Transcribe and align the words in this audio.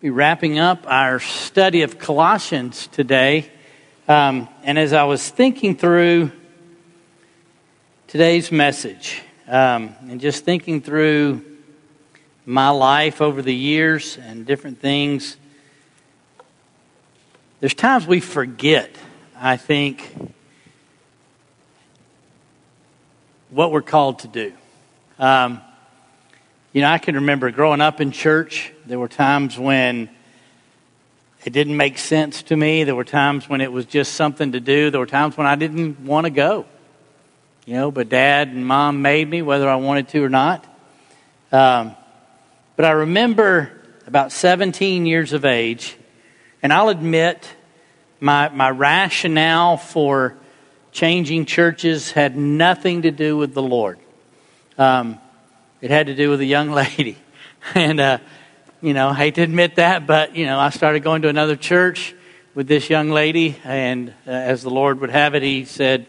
be 0.00 0.10
wrapping 0.10 0.60
up 0.60 0.84
our 0.86 1.18
study 1.18 1.82
of 1.82 1.98
Colossians 1.98 2.86
today. 2.86 3.50
Um, 4.06 4.48
and 4.62 4.78
as 4.78 4.92
I 4.92 5.02
was 5.02 5.28
thinking 5.28 5.74
through 5.74 6.30
today's 8.06 8.52
message 8.52 9.20
um, 9.48 9.96
and 10.02 10.20
just 10.20 10.44
thinking 10.44 10.82
through 10.82 11.44
my 12.46 12.68
life 12.68 13.20
over 13.20 13.42
the 13.42 13.54
years 13.54 14.18
and 14.18 14.46
different 14.46 14.80
things, 14.80 15.36
there's 17.58 17.74
times 17.74 18.06
we 18.06 18.20
forget, 18.20 18.94
I 19.36 19.56
think, 19.56 20.14
what 23.50 23.72
we're 23.72 23.82
called 23.82 24.20
to 24.20 24.28
do. 24.28 24.52
Um, 25.18 25.60
you 26.72 26.82
know, 26.82 26.88
I 26.88 26.98
can 26.98 27.16
remember 27.16 27.50
growing 27.50 27.80
up 27.80 28.00
in 28.00 28.12
church, 28.12 28.72
there 28.88 28.98
were 28.98 29.06
times 29.06 29.58
when 29.58 30.08
it 31.44 31.52
didn't 31.52 31.76
make 31.76 31.98
sense 31.98 32.42
to 32.44 32.56
me. 32.56 32.84
There 32.84 32.94
were 32.94 33.04
times 33.04 33.46
when 33.46 33.60
it 33.60 33.70
was 33.70 33.84
just 33.84 34.14
something 34.14 34.52
to 34.52 34.60
do. 34.60 34.90
There 34.90 34.98
were 34.98 35.04
times 35.04 35.36
when 35.36 35.46
I 35.46 35.56
didn't 35.56 36.00
want 36.00 36.24
to 36.24 36.30
go. 36.30 36.64
You 37.66 37.74
know, 37.74 37.90
but 37.90 38.08
dad 38.08 38.48
and 38.48 38.66
mom 38.66 39.02
made 39.02 39.28
me, 39.28 39.42
whether 39.42 39.68
I 39.68 39.76
wanted 39.76 40.08
to 40.08 40.24
or 40.24 40.30
not. 40.30 40.64
Um, 41.52 41.94
but 42.76 42.86
I 42.86 42.92
remember 42.92 43.70
about 44.06 44.32
17 44.32 45.04
years 45.04 45.34
of 45.34 45.44
age, 45.44 45.98
and 46.62 46.72
I'll 46.72 46.88
admit 46.88 47.46
my, 48.20 48.48
my 48.48 48.70
rationale 48.70 49.76
for 49.76 50.34
changing 50.92 51.44
churches 51.44 52.10
had 52.10 52.38
nothing 52.38 53.02
to 53.02 53.10
do 53.10 53.36
with 53.36 53.52
the 53.52 53.62
Lord. 53.62 53.98
Um, 54.78 55.18
it 55.82 55.90
had 55.90 56.06
to 56.06 56.14
do 56.14 56.30
with 56.30 56.40
a 56.40 56.46
young 56.46 56.70
lady. 56.82 57.18
And, 57.74 58.00
uh, 58.00 58.18
you 58.80 58.94
know, 58.94 59.08
I 59.08 59.14
hate 59.14 59.34
to 59.36 59.42
admit 59.42 59.76
that, 59.76 60.06
but, 60.06 60.36
you 60.36 60.46
know, 60.46 60.58
I 60.58 60.70
started 60.70 61.02
going 61.02 61.22
to 61.22 61.28
another 61.28 61.56
church 61.56 62.14
with 62.54 62.68
this 62.68 62.88
young 62.88 63.10
lady. 63.10 63.56
And 63.64 64.10
uh, 64.26 64.30
as 64.30 64.62
the 64.62 64.70
Lord 64.70 65.00
would 65.00 65.10
have 65.10 65.34
it, 65.34 65.42
He 65.42 65.64
said, 65.64 66.06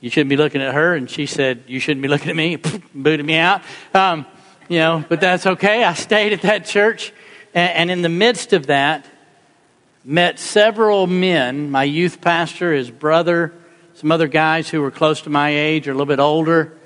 You 0.00 0.08
shouldn't 0.08 0.30
be 0.30 0.36
looking 0.36 0.62
at 0.62 0.72
her. 0.72 0.94
And 0.94 1.10
she 1.10 1.26
said, 1.26 1.64
You 1.66 1.78
shouldn't 1.78 2.02
be 2.02 2.08
looking 2.08 2.30
at 2.30 2.36
me. 2.36 2.56
Booted 2.94 3.26
me 3.26 3.36
out. 3.36 3.62
Um, 3.92 4.24
you 4.68 4.78
know, 4.78 5.04
but 5.08 5.20
that's 5.20 5.46
okay. 5.46 5.84
I 5.84 5.92
stayed 5.94 6.32
at 6.32 6.42
that 6.42 6.64
church. 6.64 7.12
And, 7.54 7.72
and 7.72 7.90
in 7.90 8.02
the 8.02 8.08
midst 8.08 8.54
of 8.54 8.68
that, 8.68 9.04
met 10.02 10.38
several 10.38 11.06
men, 11.06 11.70
my 11.70 11.84
youth 11.84 12.22
pastor, 12.22 12.72
his 12.72 12.90
brother, 12.90 13.52
some 13.94 14.10
other 14.10 14.28
guys 14.28 14.70
who 14.70 14.80
were 14.80 14.90
close 14.90 15.20
to 15.22 15.30
my 15.30 15.50
age 15.50 15.86
or 15.86 15.90
a 15.90 15.94
little 15.94 16.06
bit 16.06 16.20
older 16.20 16.78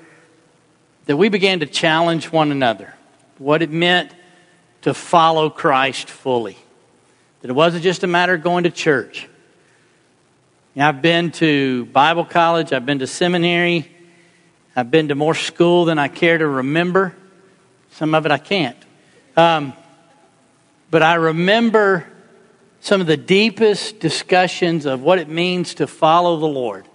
that 1.05 1.15
we 1.15 1.29
began 1.29 1.61
to 1.61 1.65
challenge 1.65 2.31
one 2.31 2.51
another 2.51 2.93
what 3.37 3.61
it 3.61 3.69
meant 3.69 4.11
to 4.85 4.93
follow 4.93 5.49
Christ 5.49 6.11
fully. 6.11 6.55
That 7.41 7.49
it 7.49 7.53
wasn't 7.53 7.81
just 7.81 8.03
a 8.03 8.07
matter 8.07 8.35
of 8.35 8.43
going 8.43 8.65
to 8.65 8.69
church. 8.69 9.27
I've 10.77 11.01
been 11.01 11.31
to 11.31 11.85
Bible 11.85 12.23
college, 12.23 12.71
I've 12.71 12.85
been 12.85 12.99
to 12.99 13.07
seminary, 13.07 13.91
I've 14.75 14.91
been 14.91 15.07
to 15.07 15.15
more 15.15 15.33
school 15.33 15.85
than 15.85 15.97
I 15.97 16.07
care 16.07 16.37
to 16.37 16.47
remember. 16.47 17.15
Some 17.93 18.13
of 18.13 18.27
it 18.27 18.31
I 18.31 18.37
can't. 18.37 18.77
Um, 19.35 19.73
but 20.91 21.01
I 21.01 21.15
remember 21.15 22.05
some 22.79 23.01
of 23.01 23.07
the 23.07 23.17
deepest 23.17 23.99
discussions 23.99 24.85
of 24.85 25.01
what 25.01 25.17
it 25.17 25.29
means 25.29 25.73
to 25.75 25.87
follow 25.87 26.37
the 26.37 26.45
Lord. 26.45 26.85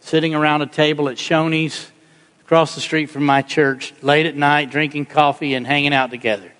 Sitting 0.00 0.34
around 0.34 0.60
a 0.60 0.66
table 0.66 1.08
at 1.08 1.16
Shoney's 1.16 1.90
across 2.42 2.74
the 2.74 2.82
street 2.82 3.06
from 3.06 3.24
my 3.24 3.40
church 3.40 3.94
late 4.02 4.26
at 4.26 4.36
night, 4.36 4.70
drinking 4.70 5.06
coffee 5.06 5.54
and 5.54 5.66
hanging 5.66 5.94
out 5.94 6.10
together. 6.10 6.52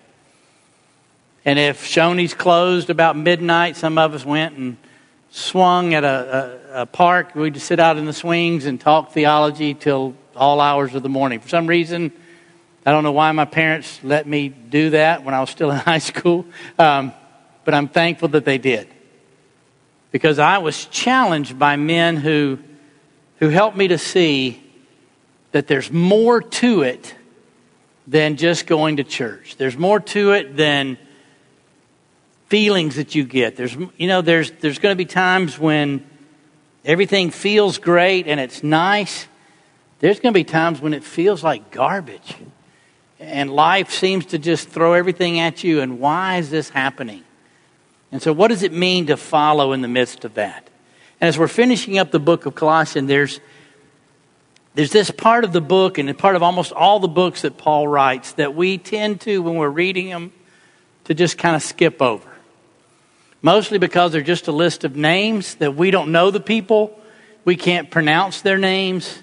And 1.45 1.59
if 1.59 1.85
Shoney's 1.87 2.35
closed 2.35 2.91
about 2.91 3.17
midnight, 3.17 3.77
some 3.77 3.99
of 3.99 4.15
us 4.15 4.25
went 4.25 4.57
and 4.57 4.77
swung 5.31 5.95
at 5.95 6.05
a, 6.05 6.61
a, 6.75 6.83
a 6.83 6.87
park. 6.87 7.35
We'd 7.35 7.61
sit 7.61 7.81
out 7.81 7.97
in 7.97 8.07
the 8.07 8.13
swings 8.13 8.67
and 8.67 8.81
talk 8.81 9.13
theology 9.13 9.75
till 9.75 10.15
all 10.35 10.61
hours 10.61 10.95
of 10.95 11.03
the 11.03 11.09
morning. 11.09 11.41
For 11.41 11.49
some 11.49 11.67
reason, 11.67 12.13
I 12.87 12.93
don't 12.93 13.05
know 13.05 13.13
why 13.13 13.31
my 13.33 13.45
parents 13.45 14.01
let 14.03 14.27
me 14.27 14.49
do 14.49 14.91
that 14.91 15.25
when 15.25 15.35
I 15.35 15.41
was 15.41 15.51
still 15.51 15.71
in 15.71 15.77
high 15.79 15.99
school, 15.99 16.47
um, 16.79 17.13
but 17.65 17.75
I'm 17.75 17.89
thankful 17.89 18.29
that 18.29 18.45
they 18.45 18.59
did. 18.59 18.89
Because 20.11 20.39
I 20.39 20.59
was 20.59 20.87
challenged 20.87 21.59
by 21.59 21.77
men 21.77 22.17
who, 22.17 22.59
who 23.41 23.51
helped 23.51 23.77
me 23.77 23.89
to 23.89 23.99
see 23.99 24.63
that 25.53 25.67
there's 25.67 25.93
more 25.93 26.41
to 26.41 26.83
it 26.83 27.15
than 28.07 28.37
just 28.37 28.67
going 28.67 28.97
to 28.97 29.05
church. 29.05 29.57
There's 29.57 29.77
more 29.77 30.01
to 30.01 30.33
it 30.33 30.57
than 30.57 30.97
feelings 32.49 32.97
that 32.97 33.15
you 33.15 33.25
get. 33.25 33.57
There's, 33.57 33.77
you 33.97 34.09
know, 34.09 34.23
there's, 34.23 34.51
there's 34.53 34.79
going 34.79 34.93
to 34.93 34.97
be 34.97 35.05
times 35.05 35.59
when 35.59 36.05
everything 36.85 37.31
feels 37.31 37.79
great 37.79 38.27
and 38.27 38.41
it's 38.41 38.63
nice. 38.63 39.27
There's 40.01 40.19
going 40.19 40.33
to 40.33 40.39
be 40.39 40.45
times 40.45 40.81
when 40.81 40.95
it 40.95 41.05
feels 41.05 41.45
like 41.45 41.71
garbage. 41.71 42.37
And 43.21 43.51
life 43.51 43.91
seems 43.91 44.27
to 44.27 44.39
just 44.39 44.69
throw 44.69 44.95
everything 44.95 45.41
at 45.41 45.63
you. 45.63 45.81
And 45.81 46.01
why 46.01 46.39
is 46.39 46.51
this 46.51 46.71
happening? 46.71 47.25
And 48.11 48.23
so, 48.23 48.33
what 48.33 48.49
does 48.49 48.63
it 48.63 48.73
mean 48.73 49.07
to 49.09 49.17
follow 49.17 49.73
in 49.73 49.83
the 49.83 49.89
midst 49.89 50.25
of 50.25 50.35
that? 50.35 50.71
And 51.21 51.29
as 51.29 51.37
we're 51.37 51.49
finishing 51.49 51.99
up 51.99 52.11
the 52.11 52.21
book 52.21 52.47
of 52.47 52.55
Colossians, 52.55 53.09
there's 53.09 53.41
there's 54.75 54.93
this 54.93 55.11
part 55.11 55.43
of 55.43 55.53
the 55.53 55.61
book, 55.61 55.99
and 55.99 56.17
part 56.17 56.37
of 56.37 56.43
almost 56.45 56.73
all 56.73 57.01
the 57.01 57.09
books 57.09 57.43
that 57.43 57.59
Paul 57.59 57.89
writes, 57.89 58.33
that 58.35 58.55
we 58.55 58.79
tend 58.79 59.21
to, 59.23 59.43
when 59.43 59.57
we're 59.57 59.69
reading 59.69 60.09
them, 60.09 60.33
to 61.05 61.15
just 61.15 61.37
kind 61.37 61.57
of 61.57 61.63
skip 61.63 62.01
over. 62.01 62.28
Mostly 63.41 63.79
because 63.79 64.13
they're 64.13 64.23
just 64.23 64.49
a 64.49 64.53
list 64.53 64.85
of 64.85 64.97
names 64.97 65.55
that 65.57 65.75
we 65.75 65.91
don't 65.91 66.11
know 66.11 66.31
the 66.31 66.41
people, 66.41 66.99
we 67.45 67.57
can't 67.57 67.91
pronounce 67.91 68.41
their 68.41 68.59
names, 68.59 69.23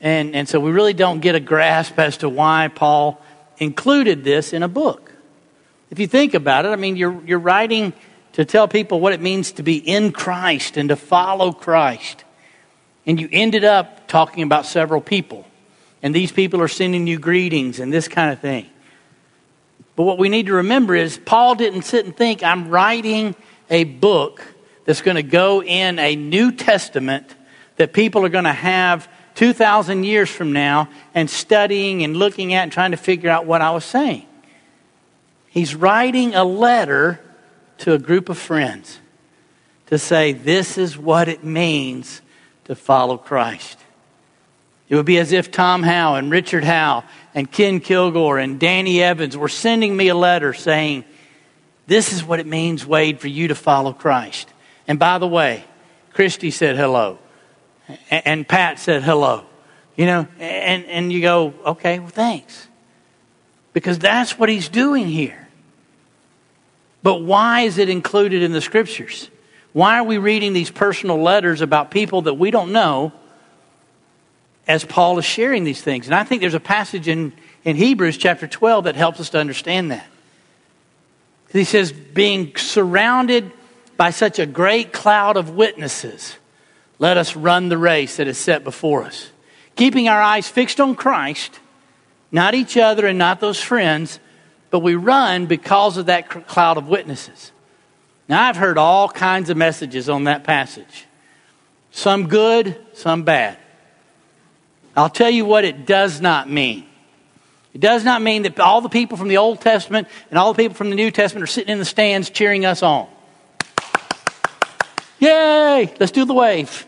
and, 0.00 0.36
and 0.36 0.48
so 0.48 0.60
we 0.60 0.70
really 0.70 0.92
don't 0.92 1.20
get 1.20 1.34
a 1.34 1.40
grasp 1.40 1.98
as 1.98 2.18
to 2.18 2.28
why 2.28 2.68
Paul 2.68 3.20
included 3.58 4.22
this 4.22 4.52
in 4.52 4.62
a 4.62 4.68
book. 4.68 5.12
If 5.90 5.98
you 5.98 6.06
think 6.06 6.34
about 6.34 6.66
it, 6.66 6.68
I 6.68 6.76
mean, 6.76 6.96
you're, 6.96 7.20
you're 7.24 7.38
writing 7.38 7.92
to 8.34 8.44
tell 8.44 8.68
people 8.68 9.00
what 9.00 9.12
it 9.12 9.20
means 9.20 9.52
to 9.52 9.62
be 9.62 9.76
in 9.76 10.12
Christ 10.12 10.76
and 10.76 10.90
to 10.90 10.96
follow 10.96 11.52
Christ. 11.52 12.24
And 13.06 13.20
you 13.20 13.28
ended 13.32 13.64
up 13.64 14.06
talking 14.06 14.42
about 14.42 14.66
several 14.66 15.00
people. 15.00 15.46
And 16.02 16.14
these 16.14 16.30
people 16.30 16.60
are 16.60 16.68
sending 16.68 17.06
you 17.06 17.18
greetings 17.18 17.80
and 17.80 17.92
this 17.92 18.06
kind 18.06 18.32
of 18.32 18.38
thing. 18.38 18.68
But 19.96 20.04
what 20.04 20.18
we 20.18 20.28
need 20.28 20.46
to 20.46 20.54
remember 20.54 20.94
is 20.94 21.18
Paul 21.18 21.54
didn't 21.54 21.82
sit 21.82 22.04
and 22.04 22.16
think, 22.16 22.42
I'm 22.42 22.68
writing 22.68 23.34
a 23.68 23.84
book 23.84 24.42
that's 24.84 25.02
going 25.02 25.16
to 25.16 25.22
go 25.22 25.62
in 25.62 25.98
a 25.98 26.16
New 26.16 26.52
Testament 26.52 27.34
that 27.76 27.92
people 27.92 28.24
are 28.24 28.28
going 28.28 28.44
to 28.44 28.52
have 28.52 29.08
2,000 29.34 30.04
years 30.04 30.28
from 30.28 30.52
now 30.52 30.88
and 31.14 31.28
studying 31.28 32.02
and 32.04 32.16
looking 32.16 32.54
at 32.54 32.64
and 32.64 32.72
trying 32.72 32.90
to 32.92 32.96
figure 32.96 33.30
out 33.30 33.46
what 33.46 33.60
I 33.60 33.70
was 33.70 33.84
saying. 33.84 34.26
He's 35.48 35.74
writing 35.74 36.34
a 36.34 36.44
letter 36.44 37.20
to 37.78 37.92
a 37.92 37.98
group 37.98 38.28
of 38.28 38.38
friends 38.38 38.98
to 39.86 39.98
say, 39.98 40.32
This 40.32 40.78
is 40.78 40.98
what 40.98 41.28
it 41.28 41.44
means 41.44 42.20
to 42.64 42.74
follow 42.74 43.16
Christ. 43.16 43.78
It 44.88 44.96
would 44.96 45.06
be 45.06 45.18
as 45.18 45.32
if 45.32 45.50
Tom 45.50 45.82
Howe 45.82 46.14
and 46.14 46.30
Richard 46.30 46.64
Howe 46.64 47.04
and 47.38 47.48
Ken 47.48 47.78
Kilgore 47.78 48.40
and 48.40 48.58
Danny 48.58 49.00
Evans 49.00 49.36
were 49.36 49.48
sending 49.48 49.96
me 49.96 50.08
a 50.08 50.14
letter 50.16 50.52
saying, 50.52 51.04
This 51.86 52.12
is 52.12 52.24
what 52.24 52.40
it 52.40 52.46
means, 52.46 52.84
Wade, 52.84 53.20
for 53.20 53.28
you 53.28 53.46
to 53.46 53.54
follow 53.54 53.92
Christ. 53.92 54.52
And 54.88 54.98
by 54.98 55.18
the 55.18 55.26
way, 55.28 55.62
Christy 56.12 56.50
said 56.50 56.76
hello. 56.76 57.20
And 58.10 58.46
Pat 58.48 58.80
said 58.80 59.04
hello. 59.04 59.46
You 59.94 60.06
know, 60.06 60.26
and, 60.40 60.84
and 60.86 61.12
you 61.12 61.20
go, 61.20 61.54
okay, 61.64 62.00
well, 62.00 62.08
thanks. 62.08 62.66
Because 63.72 64.00
that's 64.00 64.36
what 64.36 64.48
he's 64.48 64.68
doing 64.68 65.06
here. 65.06 65.46
But 67.04 67.22
why 67.22 67.60
is 67.60 67.78
it 67.78 67.88
included 67.88 68.42
in 68.42 68.50
the 68.50 68.60
scriptures? 68.60 69.30
Why 69.72 70.00
are 70.00 70.04
we 70.04 70.18
reading 70.18 70.54
these 70.54 70.72
personal 70.72 71.22
letters 71.22 71.60
about 71.60 71.92
people 71.92 72.22
that 72.22 72.34
we 72.34 72.50
don't 72.50 72.72
know 72.72 73.12
as 74.68 74.84
Paul 74.84 75.18
is 75.18 75.24
sharing 75.24 75.64
these 75.64 75.82
things? 75.82 76.06
And 76.06 76.14
I 76.14 76.22
think 76.22 76.40
there's 76.40 76.54
a 76.54 76.60
passage 76.60 77.08
in, 77.08 77.32
in 77.64 77.74
Hebrews 77.74 78.18
chapter 78.18 78.46
12 78.46 78.84
that 78.84 78.94
helps 78.94 79.18
us 79.18 79.30
to 79.30 79.38
understand 79.38 79.90
that. 79.90 80.06
He 81.50 81.64
says, 81.64 81.90
being 81.90 82.54
surrounded 82.56 83.50
by 83.96 84.10
such 84.10 84.38
a 84.38 84.46
great 84.46 84.92
cloud 84.92 85.36
of 85.36 85.50
witnesses, 85.50 86.36
let 86.98 87.16
us 87.16 87.34
run 87.34 87.70
the 87.70 87.78
race 87.78 88.18
that 88.18 88.28
is 88.28 88.36
set 88.36 88.62
before 88.62 89.04
us. 89.04 89.30
Keeping 89.74 90.08
our 90.08 90.20
eyes 90.20 90.46
fixed 90.46 90.80
on 90.80 90.94
Christ, 90.94 91.58
not 92.30 92.54
each 92.54 92.76
other 92.76 93.06
and 93.06 93.18
not 93.18 93.40
those 93.40 93.60
friends, 93.60 94.20
but 94.70 94.80
we 94.80 94.94
run 94.94 95.46
because 95.46 95.96
of 95.96 96.06
that 96.06 96.28
cloud 96.28 96.76
of 96.76 96.88
witnesses. 96.88 97.52
Now, 98.28 98.42
I've 98.42 98.56
heard 98.56 98.76
all 98.76 99.08
kinds 99.08 99.48
of 99.48 99.56
messages 99.56 100.08
on 100.08 100.24
that 100.24 100.44
passage 100.44 101.06
some 101.90 102.28
good, 102.28 102.76
some 102.92 103.22
bad. 103.22 103.56
I'll 104.98 105.08
tell 105.08 105.30
you 105.30 105.44
what 105.44 105.64
it 105.64 105.86
does 105.86 106.20
not 106.20 106.50
mean. 106.50 106.84
It 107.72 107.80
does 107.80 108.04
not 108.04 108.20
mean 108.20 108.42
that 108.42 108.58
all 108.58 108.80
the 108.80 108.88
people 108.88 109.16
from 109.16 109.28
the 109.28 109.36
Old 109.36 109.60
Testament 109.60 110.08
and 110.30 110.38
all 110.38 110.52
the 110.52 110.60
people 110.60 110.74
from 110.74 110.90
the 110.90 110.96
New 110.96 111.10
Testament 111.10 111.44
are 111.44 111.46
sitting 111.46 111.70
in 111.70 111.78
the 111.78 111.84
stands 111.84 112.30
cheering 112.30 112.64
us 112.64 112.82
on. 112.82 113.06
Yay! 115.20 115.94
Let's 116.00 116.12
do 116.12 116.24
the 116.24 116.34
wave. 116.34 116.86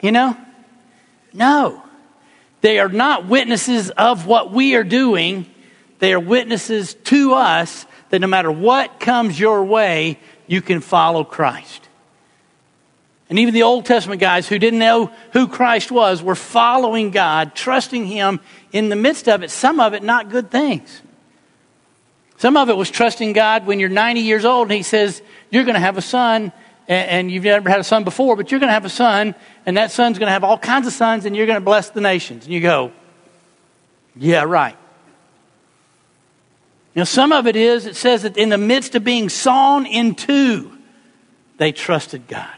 You 0.00 0.12
know? 0.12 0.36
No. 1.32 1.82
They 2.62 2.78
are 2.78 2.88
not 2.88 3.26
witnesses 3.26 3.90
of 3.90 4.26
what 4.26 4.50
we 4.50 4.74
are 4.74 4.84
doing. 4.84 5.44
They 5.98 6.14
are 6.14 6.20
witnesses 6.20 6.94
to 7.04 7.34
us 7.34 7.84
that 8.08 8.20
no 8.20 8.26
matter 8.26 8.50
what 8.50 9.00
comes 9.00 9.38
your 9.38 9.64
way, 9.64 10.18
you 10.46 10.62
can 10.62 10.80
follow 10.80 11.24
Christ. 11.24 11.83
And 13.30 13.38
even 13.38 13.54
the 13.54 13.62
Old 13.62 13.86
Testament 13.86 14.20
guys 14.20 14.48
who 14.48 14.58
didn't 14.58 14.78
know 14.78 15.10
who 15.32 15.48
Christ 15.48 15.90
was 15.90 16.22
were 16.22 16.34
following 16.34 17.10
God, 17.10 17.54
trusting 17.54 18.06
Him 18.06 18.40
in 18.72 18.90
the 18.90 18.96
midst 18.96 19.28
of 19.28 19.42
it. 19.42 19.50
Some 19.50 19.80
of 19.80 19.94
it 19.94 20.02
not 20.02 20.30
good 20.30 20.50
things. 20.50 21.00
Some 22.36 22.56
of 22.56 22.68
it 22.68 22.76
was 22.76 22.90
trusting 22.90 23.32
God 23.32 23.66
when 23.66 23.80
you're 23.80 23.88
90 23.88 24.20
years 24.20 24.44
old 24.44 24.68
and 24.68 24.76
He 24.76 24.82
says, 24.82 25.22
You're 25.50 25.64
going 25.64 25.74
to 25.74 25.80
have 25.80 25.96
a 25.96 26.02
son, 26.02 26.52
and 26.86 27.30
you've 27.30 27.44
never 27.44 27.70
had 27.70 27.80
a 27.80 27.84
son 27.84 28.04
before, 28.04 28.36
but 28.36 28.50
you're 28.50 28.60
going 28.60 28.68
to 28.68 28.74
have 28.74 28.84
a 28.84 28.90
son, 28.90 29.34
and 29.64 29.76
that 29.78 29.90
son's 29.90 30.18
going 30.18 30.28
to 30.28 30.32
have 30.32 30.44
all 30.44 30.58
kinds 30.58 30.86
of 30.86 30.92
sons, 30.92 31.24
and 31.24 31.34
you're 31.34 31.46
going 31.46 31.58
to 31.58 31.64
bless 31.64 31.90
the 31.90 32.02
nations. 32.02 32.44
And 32.44 32.52
you 32.52 32.60
go, 32.60 32.92
Yeah, 34.16 34.44
right. 34.44 34.76
Now, 36.94 37.04
some 37.04 37.32
of 37.32 37.46
it 37.46 37.56
is, 37.56 37.86
it 37.86 37.96
says 37.96 38.22
that 38.22 38.36
in 38.36 38.50
the 38.50 38.58
midst 38.58 38.94
of 38.94 39.02
being 39.02 39.28
sawn 39.28 39.84
in 39.86 40.14
two, 40.14 40.76
they 41.56 41.72
trusted 41.72 42.28
God. 42.28 42.54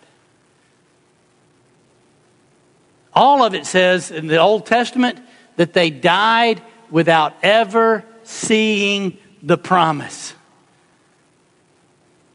All 3.16 3.42
of 3.42 3.54
it 3.54 3.64
says 3.64 4.10
in 4.10 4.26
the 4.26 4.36
Old 4.36 4.66
Testament 4.66 5.18
that 5.56 5.72
they 5.72 5.88
died 5.88 6.60
without 6.90 7.34
ever 7.42 8.04
seeing 8.24 9.16
the 9.42 9.56
promise. 9.56 10.34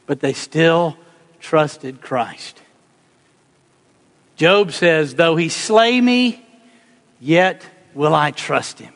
But 0.08 0.22
they 0.22 0.34
still 0.34 0.98
trusted 1.40 2.02
Christ. 2.02 2.60
Job 4.38 4.72
says, 4.72 5.14
Though 5.14 5.36
he 5.36 5.50
slay 5.50 6.02
me, 6.02 6.44
yet 7.20 7.64
will 7.94 8.16
I 8.16 8.32
trust 8.32 8.80
him. 8.80 8.94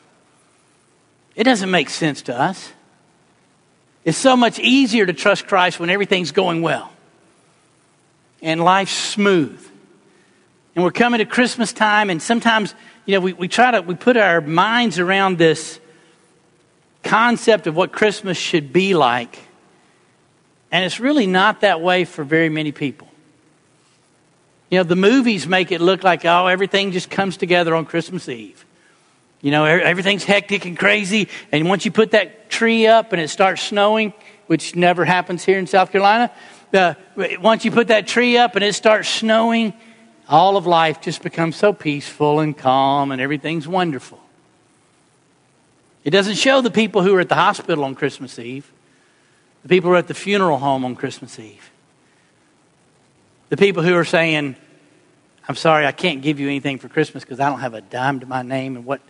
It 1.36 1.44
doesn't 1.44 1.70
make 1.70 1.88
sense 1.88 2.22
to 2.22 2.36
us. 2.36 2.72
It's 4.04 4.18
so 4.18 4.36
much 4.36 4.58
easier 4.58 5.06
to 5.06 5.12
trust 5.12 5.46
Christ 5.46 5.78
when 5.78 5.90
everything's 5.90 6.32
going 6.32 6.62
well 6.62 6.90
and 8.42 8.62
life's 8.62 8.92
smooth. 8.92 9.64
And 10.76 10.84
we're 10.84 10.92
coming 10.92 11.18
to 11.18 11.24
Christmas 11.24 11.72
time, 11.72 12.10
and 12.10 12.20
sometimes, 12.22 12.74
you 13.06 13.14
know, 13.14 13.20
we, 13.20 13.32
we 13.32 13.48
try 13.48 13.70
to, 13.70 13.80
we 13.80 13.94
put 13.94 14.18
our 14.18 14.42
minds 14.42 14.98
around 14.98 15.38
this 15.38 15.80
concept 17.02 17.66
of 17.66 17.74
what 17.74 17.92
Christmas 17.92 18.36
should 18.36 18.74
be 18.74 18.92
like. 18.92 19.38
And 20.70 20.84
it's 20.84 21.00
really 21.00 21.26
not 21.26 21.62
that 21.62 21.80
way 21.80 22.04
for 22.04 22.24
very 22.24 22.50
many 22.50 22.72
people. 22.72 23.08
You 24.68 24.80
know, 24.80 24.82
the 24.82 24.96
movies 24.96 25.46
make 25.46 25.72
it 25.72 25.80
look 25.80 26.04
like, 26.04 26.26
oh, 26.26 26.46
everything 26.46 26.92
just 26.92 27.08
comes 27.08 27.38
together 27.38 27.74
on 27.74 27.86
Christmas 27.86 28.28
Eve. 28.28 28.62
You 29.40 29.52
know, 29.52 29.64
everything's 29.64 30.24
hectic 30.24 30.66
and 30.66 30.78
crazy. 30.78 31.28
And 31.52 31.66
once 31.70 31.86
you 31.86 31.90
put 31.90 32.10
that 32.10 32.50
tree 32.50 32.86
up 32.86 33.14
and 33.14 33.22
it 33.22 33.28
starts 33.28 33.62
snowing, 33.62 34.12
which 34.46 34.76
never 34.76 35.06
happens 35.06 35.42
here 35.42 35.58
in 35.58 35.66
South 35.66 35.90
Carolina, 35.90 36.30
uh, 36.74 36.94
once 37.40 37.64
you 37.64 37.70
put 37.70 37.88
that 37.88 38.06
tree 38.06 38.36
up 38.36 38.56
and 38.56 38.64
it 38.64 38.74
starts 38.74 39.08
snowing, 39.08 39.72
all 40.28 40.56
of 40.56 40.66
life 40.66 41.00
just 41.00 41.22
becomes 41.22 41.56
so 41.56 41.72
peaceful 41.72 42.40
and 42.40 42.56
calm 42.56 43.12
and 43.12 43.20
everything's 43.20 43.68
wonderful. 43.68 44.20
It 46.04 46.10
doesn't 46.10 46.36
show 46.36 46.60
the 46.60 46.70
people 46.70 47.02
who 47.02 47.14
are 47.16 47.20
at 47.20 47.28
the 47.28 47.34
hospital 47.34 47.84
on 47.84 47.94
Christmas 47.94 48.38
Eve, 48.38 48.70
the 49.62 49.68
people 49.68 49.90
who 49.90 49.94
are 49.94 49.98
at 49.98 50.08
the 50.08 50.14
funeral 50.14 50.58
home 50.58 50.84
on 50.84 50.94
Christmas 50.94 51.38
Eve, 51.38 51.70
the 53.48 53.56
people 53.56 53.82
who 53.82 53.94
are 53.94 54.04
saying, 54.04 54.56
I'm 55.48 55.56
sorry, 55.56 55.86
I 55.86 55.92
can't 55.92 56.22
give 56.22 56.40
you 56.40 56.46
anything 56.48 56.78
for 56.78 56.88
Christmas 56.88 57.24
because 57.24 57.40
I 57.40 57.48
don't 57.48 57.60
have 57.60 57.74
a 57.74 57.80
dime 57.80 58.20
to 58.20 58.26
my 58.26 58.42
name, 58.42 58.76
and 58.76 58.84
what 58.84 59.00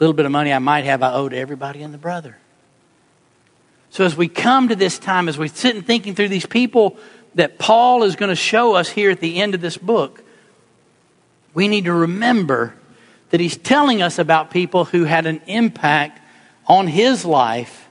little 0.00 0.14
bit 0.14 0.26
of 0.26 0.32
money 0.32 0.52
I 0.52 0.58
might 0.58 0.84
have, 0.84 1.02
I 1.02 1.12
owe 1.12 1.28
to 1.28 1.36
everybody 1.36 1.82
and 1.82 1.94
the 1.94 1.98
brother. 1.98 2.36
So 3.90 4.04
as 4.04 4.16
we 4.16 4.26
come 4.26 4.68
to 4.68 4.76
this 4.76 4.98
time, 4.98 5.28
as 5.28 5.38
we 5.38 5.48
sit 5.48 5.76
and 5.76 5.86
thinking 5.86 6.14
through 6.16 6.28
these 6.30 6.46
people 6.46 6.96
that 7.36 7.58
Paul 7.58 8.02
is 8.02 8.16
going 8.16 8.30
to 8.30 8.36
show 8.36 8.74
us 8.74 8.88
here 8.88 9.10
at 9.10 9.20
the 9.20 9.40
end 9.40 9.54
of 9.54 9.60
this 9.60 9.76
book, 9.76 10.23
we 11.54 11.68
need 11.68 11.84
to 11.84 11.92
remember 11.92 12.74
that 13.30 13.40
he's 13.40 13.56
telling 13.56 14.02
us 14.02 14.18
about 14.18 14.50
people 14.50 14.84
who 14.84 15.04
had 15.04 15.26
an 15.26 15.40
impact 15.46 16.20
on 16.66 16.86
his 16.86 17.24
life 17.24 17.88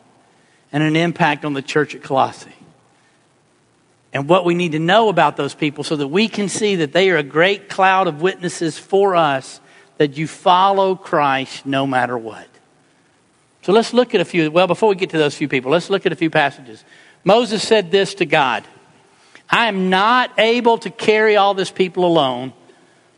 and 0.72 0.84
an 0.84 0.96
impact 0.96 1.46
on 1.46 1.54
the 1.54 1.62
church 1.62 1.96
at 1.96 2.04
Colossae. 2.04 2.52
And 4.14 4.30
what 4.30 4.46
we 4.46 4.54
need 4.54 4.74
to 4.74 4.80
know 4.80 5.10
about 5.10 5.38
those 5.38 5.56
people 5.56 5.84
so 5.84 5.96
that 5.96 6.08
we 6.08 6.28
can 6.28 6.48
see 6.48 6.76
that 6.78 6.94
they 6.94 7.10
are 7.10 7.18
a 7.18 7.24
great 7.24 7.68
cloud 7.68 8.08
of 8.08 8.22
witnesses 8.22 8.78
for 8.78 9.16
us 9.16 9.60
that 9.98 10.18
you 10.18 10.28
follow 10.28 10.96
Christ 10.96 11.66
no 11.66 11.88
matter 11.88 12.18
what. 12.18 12.48
So 13.64 13.72
let's 13.72 13.94
look 13.94 14.14
at 14.14 14.22
a 14.22 14.26
few. 14.26 14.52
Well, 14.52 14.68
before 14.68 14.90
we 14.90 14.96
get 14.96 15.12
to 15.12 15.18
those 15.18 15.36
few 15.36 15.48
people, 15.48 15.72
let's 15.72 15.90
look 15.90 16.06
at 16.06 16.12
a 16.12 16.16
few 16.16 16.30
passages. 16.30 16.84
Moses 17.24 17.66
said 17.66 17.92
this 17.92 18.16
to 18.16 18.26
God 18.26 18.64
I 19.50 19.68
am 19.68 19.90
not 19.90 20.32
able 20.38 20.78
to 20.80 20.90
carry 20.90 21.36
all 21.36 21.54
this 21.54 21.72
people 21.72 22.06
alone. 22.06 22.54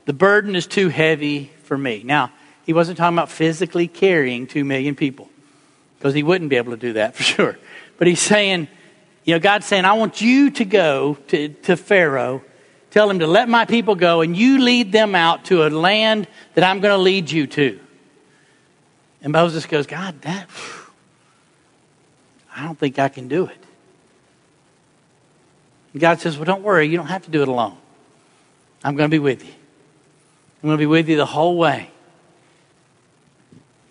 The 0.06 0.14
burden 0.14 0.56
is 0.56 0.68
too 0.68 0.90
heavy 0.90 1.52
for 1.64 1.78
me. 1.78 2.04
Now, 2.04 2.32
he 2.66 2.74
wasn't 2.74 2.98
talking 2.98 3.18
about 3.18 3.30
physically 3.30 3.88
carrying 3.88 4.48
two 4.48 4.64
million 4.64 4.96
people 4.96 5.30
because 5.98 6.14
he 6.14 6.24
wouldn't 6.24 6.50
be 6.50 6.56
able 6.56 6.72
to 6.72 6.78
do 6.78 6.94
that 6.94 7.16
for 7.16 7.24
sure. 7.24 7.58
But 7.98 8.08
he's 8.08 8.22
saying, 8.22 8.68
you 9.24 9.34
know, 9.34 9.40
God's 9.40 9.66
saying, 9.66 9.86
I 9.86 9.94
want 9.94 10.22
you 10.22 10.52
to 10.52 10.66
go 10.66 11.18
to, 11.28 11.50
to 11.50 11.76
Pharaoh, 11.76 12.44
tell 12.92 13.10
him 13.10 13.20
to 13.20 13.28
let 13.28 13.50
my 13.50 13.66
people 13.66 13.96
go, 13.96 14.22
and 14.22 14.38
you 14.38 14.60
lead 14.60 14.92
them 14.92 15.16
out 15.16 15.46
to 15.46 15.66
a 15.66 15.70
land 15.70 16.28
that 16.54 16.64
I'm 16.64 16.80
going 16.80 16.94
to 16.94 17.02
lead 17.02 17.32
you 17.32 17.48
to. 17.48 17.80
And 19.22 19.34
Moses 19.34 19.66
goes, 19.66 19.88
God, 19.88 20.22
that, 20.22 20.48
I 22.56 22.64
don't 22.64 22.78
think 22.78 23.00
I 23.00 23.10
can 23.10 23.28
do 23.28 23.48
it. 23.48 23.58
And 25.94 26.02
God 26.02 26.20
says, 26.20 26.38
Well, 26.38 26.46
don't 26.46 26.62
worry, 26.62 26.88
you 26.88 26.98
don't 26.98 27.08
have 27.08 27.26
to 27.26 27.32
do 27.32 27.42
it 27.42 27.48
alone. 27.48 27.78
I'm 28.84 28.96
going 28.96 29.10
to 29.10 29.14
be 29.14 29.20
with 29.20 29.44
you. 29.44 29.54
I'm 30.66 30.70
going 30.70 30.80
to 30.80 30.82
be 30.82 30.88
with 30.88 31.08
you 31.10 31.16
the 31.16 31.28
whole 31.28 31.58
way. 31.58 31.92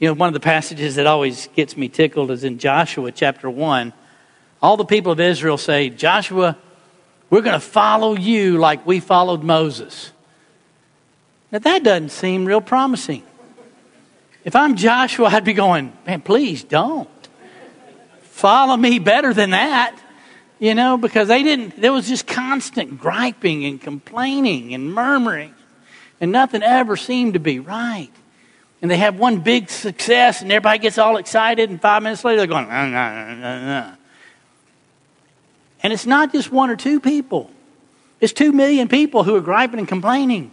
You 0.00 0.09
know, 0.09 0.15
one 0.15 0.26
of 0.26 0.32
the 0.32 0.41
passages 0.41 0.97
that 0.97 1.06
always 1.06 1.47
gets 1.55 1.76
me 1.76 1.88
tickled 1.88 2.32
is 2.32 2.43
in 2.43 2.59
Joshua 2.59 3.12
chapter 3.12 3.49
1. 3.49 3.93
All 4.61 4.76
the 4.76 4.85
people 4.85 5.12
of 5.12 5.21
Israel 5.21 5.56
say, 5.56 5.88
Joshua, 5.88 6.58
we're 7.31 7.43
going 7.43 7.55
to 7.55 7.65
follow 7.65 8.17
you 8.17 8.58
like 8.58 8.84
we 8.84 8.98
followed 8.98 9.44
Moses. 9.44 10.10
Now, 11.53 11.60
that 11.60 11.84
doesn't 11.84 12.08
seem 12.08 12.44
real 12.44 12.60
promising. 12.60 13.22
If 14.44 14.56
I'm 14.56 14.75
Joshua, 14.75 15.29
I'd 15.29 15.44
be 15.44 15.53
going, 15.53 15.93
man, 16.05 16.22
please 16.22 16.65
don't. 16.65 17.08
Follow 18.22 18.77
me 18.77 18.98
better 18.98 19.32
than 19.32 19.51
that. 19.51 19.96
You 20.58 20.75
know, 20.75 20.96
because 20.96 21.29
they 21.29 21.44
didn't, 21.44 21.81
there 21.81 21.93
was 21.93 22.08
just 22.08 22.27
constant 22.27 22.98
griping 22.98 23.65
and 23.65 23.81
complaining 23.81 24.75
and 24.75 24.93
murmuring 24.93 25.55
and 26.24 26.32
nothing 26.32 26.62
ever 26.62 26.96
seemed 26.96 27.34
to 27.34 27.38
be 27.38 27.60
right. 27.60 28.08
And 28.81 28.90
they 28.90 28.96
have 28.96 29.19
one 29.19 29.40
big 29.40 29.69
success, 29.69 30.40
and 30.40 30.50
everybody 30.50 30.78
gets 30.78 30.96
all 30.96 31.19
excited, 31.19 31.69
and 31.69 31.78
five 31.78 32.02
minutes 32.02 32.24
later 32.24 32.38
they're 32.38 32.46
going, 32.46 32.66
nah, 32.66 32.86
nah, 32.86 33.34
nah, 33.34 33.60
nah. 33.60 33.94
And 35.82 35.93
it's 35.93 36.06
not 36.06 36.32
just 36.32 36.50
one 36.50 36.70
or 36.70 36.76
two 36.76 36.98
people, 36.98 37.50
it's 38.22 38.32
two 38.32 38.52
million 38.52 38.88
people 38.88 39.22
who 39.22 39.36
are 39.36 39.43
griping 39.43 39.78
and 39.78 39.86
complaining 39.86 40.50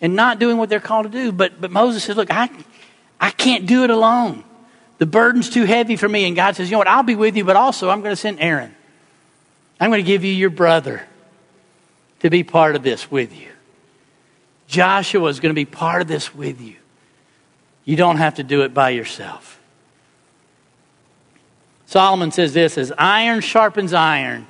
and 0.00 0.16
not 0.16 0.38
doing 0.38 0.56
what 0.56 0.70
they're 0.70 0.80
called 0.80 1.04
to 1.04 1.12
do. 1.12 1.30
But, 1.30 1.60
but 1.60 1.70
Moses 1.70 2.02
says, 2.02 2.16
Look, 2.16 2.32
I, 2.32 2.48
I 3.20 3.30
can't 3.32 3.66
do 3.66 3.84
it 3.84 3.90
alone. 3.90 4.44
The 4.96 5.04
burden's 5.04 5.50
too 5.50 5.64
heavy 5.64 5.96
for 5.96 6.08
me. 6.08 6.24
And 6.24 6.34
God 6.34 6.56
says, 6.56 6.70
You 6.70 6.76
know 6.76 6.78
what? 6.78 6.88
I'll 6.88 7.02
be 7.02 7.16
with 7.16 7.36
you, 7.36 7.44
but 7.44 7.56
also 7.56 7.90
I'm 7.90 8.00
going 8.00 8.12
to 8.12 8.16
send 8.20 8.40
Aaron. 8.40 8.74
I'm 9.78 9.90
going 9.90 10.02
to 10.02 10.06
give 10.06 10.24
you 10.24 10.32
your 10.32 10.48
brother 10.48 11.06
to 12.20 12.30
be 12.30 12.44
part 12.44 12.76
of 12.76 12.82
this 12.82 13.10
with 13.10 13.38
you. 13.38 13.49
Joshua 14.70 15.28
is 15.28 15.40
going 15.40 15.50
to 15.50 15.54
be 15.54 15.64
part 15.64 16.00
of 16.00 16.06
this 16.06 16.32
with 16.32 16.60
you. 16.60 16.76
You 17.84 17.96
don't 17.96 18.18
have 18.18 18.36
to 18.36 18.44
do 18.44 18.62
it 18.62 18.72
by 18.72 18.90
yourself. 18.90 19.60
Solomon 21.86 22.30
says 22.30 22.54
this 22.54 22.78
as 22.78 22.92
iron 22.96 23.40
sharpens 23.40 23.92
iron, 23.92 24.46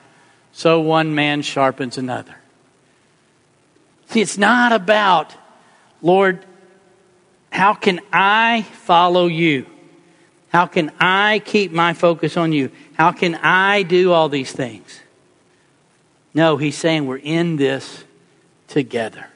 so 0.52 0.78
one 0.78 1.14
man 1.14 1.40
sharpens 1.40 1.96
another. 1.96 2.34
See, 4.08 4.20
it's 4.20 4.36
not 4.36 4.72
about, 4.72 5.34
Lord, 6.02 6.44
how 7.50 7.72
can 7.72 8.00
I 8.12 8.60
follow 8.60 9.26
you? 9.26 9.64
How 10.50 10.66
can 10.66 10.92
I 11.00 11.38
keep 11.38 11.72
my 11.72 11.94
focus 11.94 12.36
on 12.36 12.52
you? 12.52 12.70
How 12.92 13.12
can 13.12 13.36
I 13.36 13.84
do 13.84 14.12
all 14.12 14.28
these 14.28 14.52
things? 14.52 15.00
No, 16.34 16.58
he's 16.58 16.76
saying 16.76 17.06
we're 17.06 17.16
in 17.16 17.56
this 17.56 18.04
together. 18.68 19.29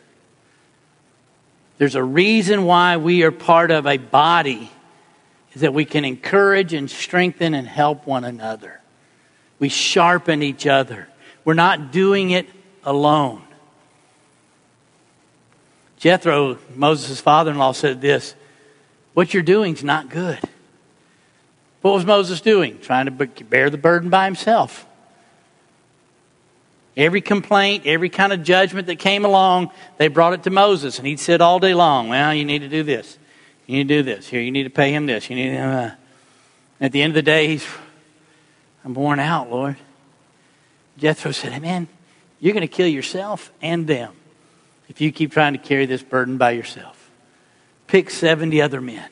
There's 1.84 1.96
a 1.96 2.02
reason 2.02 2.64
why 2.64 2.96
we 2.96 3.24
are 3.24 3.30
part 3.30 3.70
of 3.70 3.86
a 3.86 3.98
body 3.98 4.70
is 5.52 5.60
that 5.60 5.74
we 5.74 5.84
can 5.84 6.06
encourage 6.06 6.72
and 6.72 6.90
strengthen 6.90 7.52
and 7.52 7.68
help 7.68 8.06
one 8.06 8.24
another. 8.24 8.80
We 9.58 9.68
sharpen 9.68 10.42
each 10.42 10.66
other. 10.66 11.08
We're 11.44 11.52
not 11.52 11.92
doing 11.92 12.30
it 12.30 12.48
alone. 12.84 13.42
Jethro, 15.98 16.56
Moses' 16.74 17.20
father 17.20 17.50
in 17.50 17.58
law, 17.58 17.72
said 17.72 18.00
this 18.00 18.34
What 19.12 19.34
you're 19.34 19.42
doing 19.42 19.74
is 19.74 19.84
not 19.84 20.08
good. 20.08 20.40
What 21.82 21.92
was 21.92 22.06
Moses 22.06 22.40
doing? 22.40 22.80
Trying 22.80 23.14
to 23.14 23.44
bear 23.44 23.68
the 23.68 23.76
burden 23.76 24.08
by 24.08 24.24
himself. 24.24 24.86
Every 26.96 27.20
complaint, 27.20 27.86
every 27.86 28.08
kind 28.08 28.32
of 28.32 28.42
judgment 28.44 28.86
that 28.86 28.96
came 28.96 29.24
along, 29.24 29.70
they 29.96 30.08
brought 30.08 30.32
it 30.32 30.44
to 30.44 30.50
Moses, 30.50 30.98
and 30.98 31.06
he'd 31.06 31.18
sit 31.18 31.40
all 31.40 31.58
day 31.58 31.74
long. 31.74 32.08
Well, 32.08 32.32
you 32.32 32.44
need 32.44 32.60
to 32.60 32.68
do 32.68 32.82
this. 32.82 33.18
You 33.66 33.78
need 33.78 33.88
to 33.88 33.94
do 33.96 34.02
this. 34.02 34.28
Here, 34.28 34.40
you 34.40 34.52
need 34.52 34.64
to 34.64 34.70
pay 34.70 34.92
him 34.92 35.06
this. 35.06 35.28
You 35.28 35.36
need 35.36 35.50
to. 35.50 35.58
Uh. 35.58 35.90
At 36.80 36.92
the 36.92 37.00
end 37.00 37.12
of 37.12 37.14
the 37.14 37.22
day, 37.22 37.48
he's, 37.48 37.66
I'm 38.84 38.92
worn 38.92 39.18
out, 39.18 39.50
Lord. 39.50 39.76
Jethro 40.98 41.32
said, 41.32 41.52
hey, 41.52 41.60
man, 41.60 41.88
you're 42.40 42.52
going 42.52 42.60
to 42.60 42.68
kill 42.68 42.86
yourself 42.86 43.50
and 43.62 43.86
them 43.86 44.12
if 44.90 45.00
you 45.00 45.10
keep 45.10 45.32
trying 45.32 45.54
to 45.54 45.58
carry 45.58 45.86
this 45.86 46.02
burden 46.02 46.36
by 46.36 46.50
yourself. 46.50 47.10
Pick 47.86 48.10
70 48.10 48.60
other 48.60 48.82
men 48.82 49.08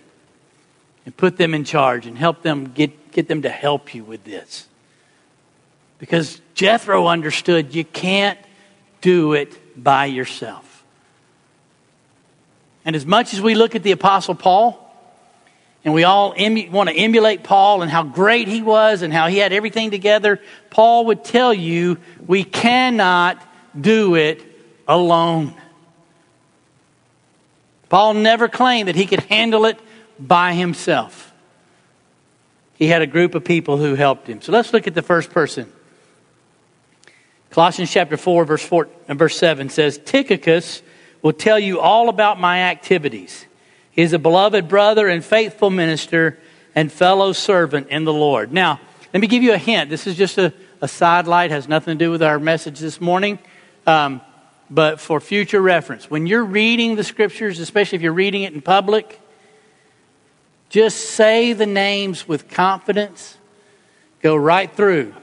and 1.06 1.16
put 1.16 1.38
them 1.38 1.54
in 1.54 1.64
charge 1.64 2.06
and 2.06 2.18
help 2.18 2.42
them 2.42 2.72
get, 2.72 3.10
get 3.10 3.26
them 3.26 3.40
to 3.40 3.48
help 3.48 3.94
you 3.94 4.04
with 4.04 4.24
this. 4.24 4.66
Because 5.98 6.41
Jethro 6.54 7.06
understood 7.06 7.74
you 7.74 7.84
can't 7.84 8.38
do 9.00 9.32
it 9.32 9.82
by 9.82 10.06
yourself. 10.06 10.84
And 12.84 12.96
as 12.96 13.06
much 13.06 13.32
as 13.32 13.40
we 13.40 13.54
look 13.54 13.74
at 13.74 13.82
the 13.82 13.92
Apostle 13.92 14.34
Paul, 14.34 14.78
and 15.84 15.94
we 15.94 16.04
all 16.04 16.34
emu- 16.38 16.70
want 16.70 16.88
to 16.88 16.94
emulate 16.94 17.42
Paul 17.42 17.82
and 17.82 17.90
how 17.90 18.04
great 18.04 18.48
he 18.48 18.62
was 18.62 19.02
and 19.02 19.12
how 19.12 19.28
he 19.28 19.38
had 19.38 19.52
everything 19.52 19.90
together, 19.90 20.40
Paul 20.70 21.06
would 21.06 21.24
tell 21.24 21.52
you 21.52 21.98
we 22.26 22.44
cannot 22.44 23.42
do 23.78 24.14
it 24.14 24.44
alone. 24.86 25.54
Paul 27.88 28.14
never 28.14 28.48
claimed 28.48 28.88
that 28.88 28.96
he 28.96 29.06
could 29.06 29.20
handle 29.20 29.64
it 29.64 29.78
by 30.18 30.54
himself. 30.54 31.32
He 32.74 32.86
had 32.86 33.02
a 33.02 33.06
group 33.06 33.34
of 33.34 33.44
people 33.44 33.76
who 33.76 33.94
helped 33.94 34.28
him. 34.28 34.40
So 34.40 34.52
let's 34.52 34.72
look 34.72 34.86
at 34.86 34.94
the 34.94 35.02
first 35.02 35.30
person. 35.30 35.72
Colossians 37.52 37.90
chapter 37.90 38.16
4, 38.16 38.46
verse, 38.46 38.64
4, 38.64 38.88
and 39.08 39.18
verse 39.18 39.36
7 39.36 39.68
says, 39.68 39.98
Tychicus 39.98 40.80
will 41.20 41.34
tell 41.34 41.58
you 41.58 41.80
all 41.80 42.08
about 42.08 42.40
my 42.40 42.60
activities. 42.60 43.44
He 43.90 44.00
is 44.00 44.14
a 44.14 44.18
beloved 44.18 44.68
brother 44.68 45.06
and 45.06 45.22
faithful 45.22 45.68
minister 45.68 46.38
and 46.74 46.90
fellow 46.90 47.34
servant 47.34 47.88
in 47.88 48.04
the 48.04 48.12
Lord. 48.12 48.54
Now, 48.54 48.80
let 49.12 49.20
me 49.20 49.26
give 49.26 49.42
you 49.42 49.52
a 49.52 49.58
hint. 49.58 49.90
This 49.90 50.06
is 50.06 50.16
just 50.16 50.38
a, 50.38 50.54
a 50.80 50.88
sidelight, 50.88 51.50
has 51.50 51.68
nothing 51.68 51.98
to 51.98 52.02
do 52.02 52.10
with 52.10 52.22
our 52.22 52.38
message 52.38 52.78
this 52.78 53.02
morning. 53.02 53.38
Um, 53.86 54.22
but 54.70 54.98
for 54.98 55.20
future 55.20 55.60
reference, 55.60 56.10
when 56.10 56.26
you're 56.26 56.46
reading 56.46 56.96
the 56.96 57.04
scriptures, 57.04 57.58
especially 57.58 57.96
if 57.96 58.02
you're 58.02 58.14
reading 58.14 58.44
it 58.44 58.54
in 58.54 58.62
public, 58.62 59.20
just 60.70 61.10
say 61.10 61.52
the 61.52 61.66
names 61.66 62.26
with 62.26 62.48
confidence. 62.48 63.36
Go 64.22 64.36
right 64.36 64.74
through. 64.74 65.14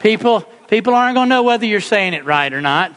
People, 0.00 0.46
People 0.70 0.94
aren't 0.94 1.16
going 1.16 1.28
to 1.28 1.34
know 1.34 1.42
whether 1.42 1.66
you're 1.66 1.80
saying 1.80 2.14
it 2.14 2.24
right 2.24 2.52
or 2.52 2.60
not, 2.60 2.94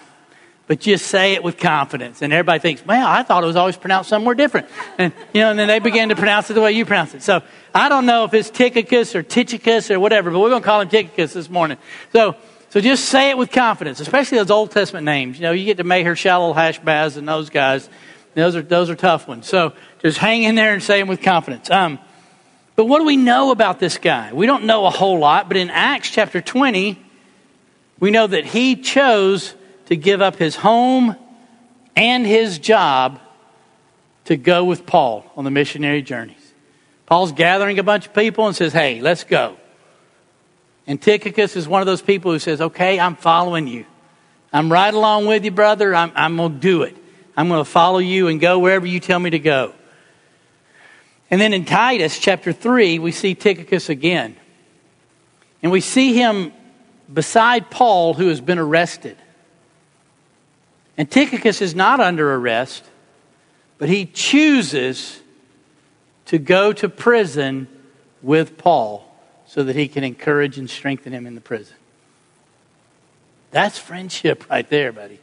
but 0.67 0.79
just 0.79 1.07
say 1.07 1.33
it 1.33 1.43
with 1.43 1.57
confidence. 1.57 2.21
And 2.21 2.31
everybody 2.31 2.59
thinks, 2.59 2.85
well, 2.85 3.07
I 3.07 3.23
thought 3.23 3.43
it 3.43 3.47
was 3.47 3.55
always 3.55 3.75
pronounced 3.75 4.09
somewhere 4.09 4.35
different. 4.35 4.67
And, 4.99 5.11
you 5.33 5.41
know, 5.41 5.49
and 5.49 5.57
then 5.57 5.67
they 5.67 5.79
begin 5.79 6.09
to 6.09 6.15
pronounce 6.15 6.51
it 6.51 6.53
the 6.53 6.61
way 6.61 6.73
you 6.73 6.85
pronounce 6.85 7.15
it. 7.15 7.23
So 7.23 7.41
I 7.73 7.89
don't 7.89 8.05
know 8.05 8.25
if 8.25 8.33
it's 8.35 8.51
Tychicus 8.51 9.15
or 9.15 9.23
Tychicus 9.23 9.89
or 9.89 9.99
whatever, 9.99 10.29
but 10.29 10.39
we're 10.39 10.51
going 10.51 10.61
to 10.61 10.65
call 10.65 10.81
him 10.81 10.89
Tychicus 10.89 11.33
this 11.33 11.49
morning. 11.49 11.79
So, 12.11 12.35
so 12.69 12.79
just 12.79 13.05
say 13.05 13.31
it 13.31 13.39
with 13.39 13.51
confidence, 13.51 13.99
especially 13.99 14.37
those 14.37 14.51
Old 14.51 14.69
Testament 14.69 15.05
names. 15.05 15.39
You 15.39 15.43
know, 15.43 15.51
you 15.51 15.65
get 15.65 15.77
to 15.77 15.83
Maher, 15.83 16.13
Shalal, 16.13 16.53
Hashbaz, 16.53 17.17
and 17.17 17.27
those 17.27 17.49
guys. 17.49 17.89
Those 18.35 18.55
are, 18.55 18.61
those 18.61 18.91
are 18.91 18.95
tough 18.95 19.27
ones. 19.27 19.47
So 19.47 19.73
just 19.99 20.19
hang 20.19 20.43
in 20.43 20.53
there 20.53 20.73
and 20.73 20.83
say 20.83 20.99
them 20.99 21.07
with 21.07 21.23
confidence. 21.23 21.71
Um, 21.71 21.97
but 22.75 22.85
what 22.85 22.99
do 22.99 23.05
we 23.05 23.17
know 23.17 23.49
about 23.49 23.79
this 23.79 23.97
guy? 23.97 24.31
We 24.31 24.45
don't 24.45 24.65
know 24.65 24.85
a 24.85 24.91
whole 24.91 25.17
lot, 25.17 25.47
but 25.47 25.57
in 25.57 25.71
Acts 25.71 26.11
chapter 26.11 26.39
20, 26.39 26.99
we 28.03 28.11
know 28.11 28.27
that 28.27 28.43
he 28.45 28.75
chose 28.75 29.55
to 29.85 29.95
give 29.95 30.21
up 30.21 30.35
his 30.35 30.57
home 30.57 31.15
and 31.95 32.27
his 32.27 32.59
job 32.59 33.21
to 34.25 34.35
go 34.35 34.65
with 34.65 34.85
Paul 34.85 35.25
on 35.37 35.45
the 35.45 35.49
missionary 35.49 36.01
journeys. 36.01 36.53
Paul's 37.05 37.31
gathering 37.31 37.79
a 37.79 37.83
bunch 37.83 38.07
of 38.07 38.13
people 38.13 38.45
and 38.45 38.53
says, 38.53 38.73
Hey, 38.73 38.99
let's 38.99 39.23
go. 39.23 39.55
And 40.85 41.01
Tychicus 41.01 41.55
is 41.55 41.65
one 41.65 41.81
of 41.81 41.85
those 41.85 42.01
people 42.01 42.33
who 42.33 42.39
says, 42.39 42.59
Okay, 42.59 42.99
I'm 42.99 43.15
following 43.15 43.67
you. 43.67 43.85
I'm 44.51 44.69
right 44.69 44.93
along 44.93 45.27
with 45.27 45.45
you, 45.45 45.51
brother. 45.51 45.95
I'm, 45.95 46.11
I'm 46.13 46.35
going 46.35 46.55
to 46.55 46.59
do 46.59 46.83
it. 46.83 46.97
I'm 47.37 47.47
going 47.47 47.63
to 47.63 47.71
follow 47.71 47.99
you 47.99 48.27
and 48.27 48.37
go 48.37 48.59
wherever 48.59 48.85
you 48.85 48.99
tell 48.99 49.17
me 49.17 49.29
to 49.29 49.39
go. 49.39 49.73
And 51.31 51.39
then 51.39 51.53
in 51.53 51.63
Titus 51.63 52.19
chapter 52.19 52.51
3, 52.51 52.99
we 52.99 53.13
see 53.13 53.33
Tychicus 53.33 53.87
again. 53.87 54.35
And 55.61 55.71
we 55.71 55.79
see 55.79 56.13
him 56.15 56.51
beside 57.13 57.69
Paul, 57.69 58.13
who 58.13 58.27
has 58.27 58.41
been 58.41 58.59
arrested. 58.59 59.17
And 60.97 61.09
Tychicus 61.09 61.61
is 61.61 61.75
not 61.75 61.99
under 61.99 62.33
arrest, 62.33 62.83
but 63.77 63.89
he 63.89 64.05
chooses 64.05 65.19
to 66.25 66.37
go 66.37 66.73
to 66.73 66.89
prison 66.89 67.67
with 68.21 68.57
Paul 68.57 69.09
so 69.45 69.63
that 69.63 69.75
he 69.75 69.87
can 69.87 70.03
encourage 70.03 70.57
and 70.57 70.69
strengthen 70.69 71.13
him 71.13 71.27
in 71.27 71.35
the 71.35 71.41
prison. 71.41 71.75
That's 73.51 73.77
friendship 73.77 74.49
right 74.49 74.67
there, 74.67 74.91
buddy. 74.91 75.19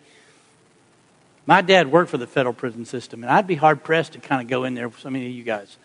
My 1.47 1.63
dad 1.63 1.91
worked 1.91 2.11
for 2.11 2.19
the 2.19 2.27
federal 2.27 2.55
prison 2.55 2.85
system, 2.85 3.25
and 3.25 3.33
I'd 3.33 3.47
be 3.47 3.57
hard 3.57 3.83
pressed 3.83 4.13
to 4.13 4.21
kind 4.21 4.41
of 4.41 4.49
go 4.49 4.65
in 4.65 4.75
there 4.75 4.89
with 4.89 5.01
so 5.01 5.11
many 5.11 5.27
of 5.27 5.33
you 5.33 5.43
guys. 5.43 5.77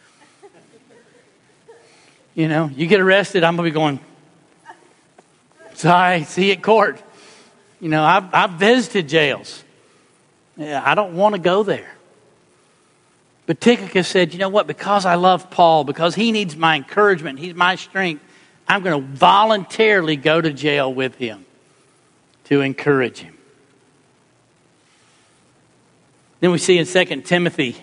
You 2.35 2.50
know, 2.50 2.69
you 2.75 2.85
get 2.85 3.00
arrested, 3.00 3.43
I'm 3.43 3.55
going 3.55 3.67
to 3.67 3.71
be 3.71 3.74
going, 3.74 4.00
so 5.75 5.91
I 5.91 6.24
see 6.24 6.51
at 6.51 6.62
court. 6.62 7.01
You 7.79 7.89
know, 7.89 8.03
I've, 8.03 8.34
I've 8.34 8.51
visited 8.51 9.10
jails. 9.10 9.63
Yeah, 10.58 10.82
I 10.84 10.96
don't 10.96 11.15
want 11.15 11.36
to 11.36 11.41
go 11.41 11.63
there. 11.63 11.91
But 13.46 13.62
Tychicus 13.62 14.08
said, 14.08 14.34
you 14.34 14.39
know 14.39 14.50
what? 14.50 14.67
Because 14.67 15.05
I 15.05 15.15
love 15.15 15.51
Paul, 15.51 15.84
because 15.84 16.15
he 16.15 16.32
needs 16.32 16.55
my 16.55 16.75
encouragement, 16.75 17.39
he's 17.39 17.53
my 17.53 17.75
strength, 17.75 18.24
I'm 18.67 18.82
going 18.82 19.00
to 19.00 19.08
voluntarily 19.08 20.15
go 20.15 20.41
to 20.41 20.51
jail 20.51 20.91
with 20.91 21.15
him 21.15 21.46
to 22.46 22.62
encourage 22.62 23.20
him. 23.20 23.38
Then 26.39 26.51
we 26.51 26.58
see 26.58 26.77
in 26.77 26.86
2 26.86 27.22
Timothy, 27.22 27.75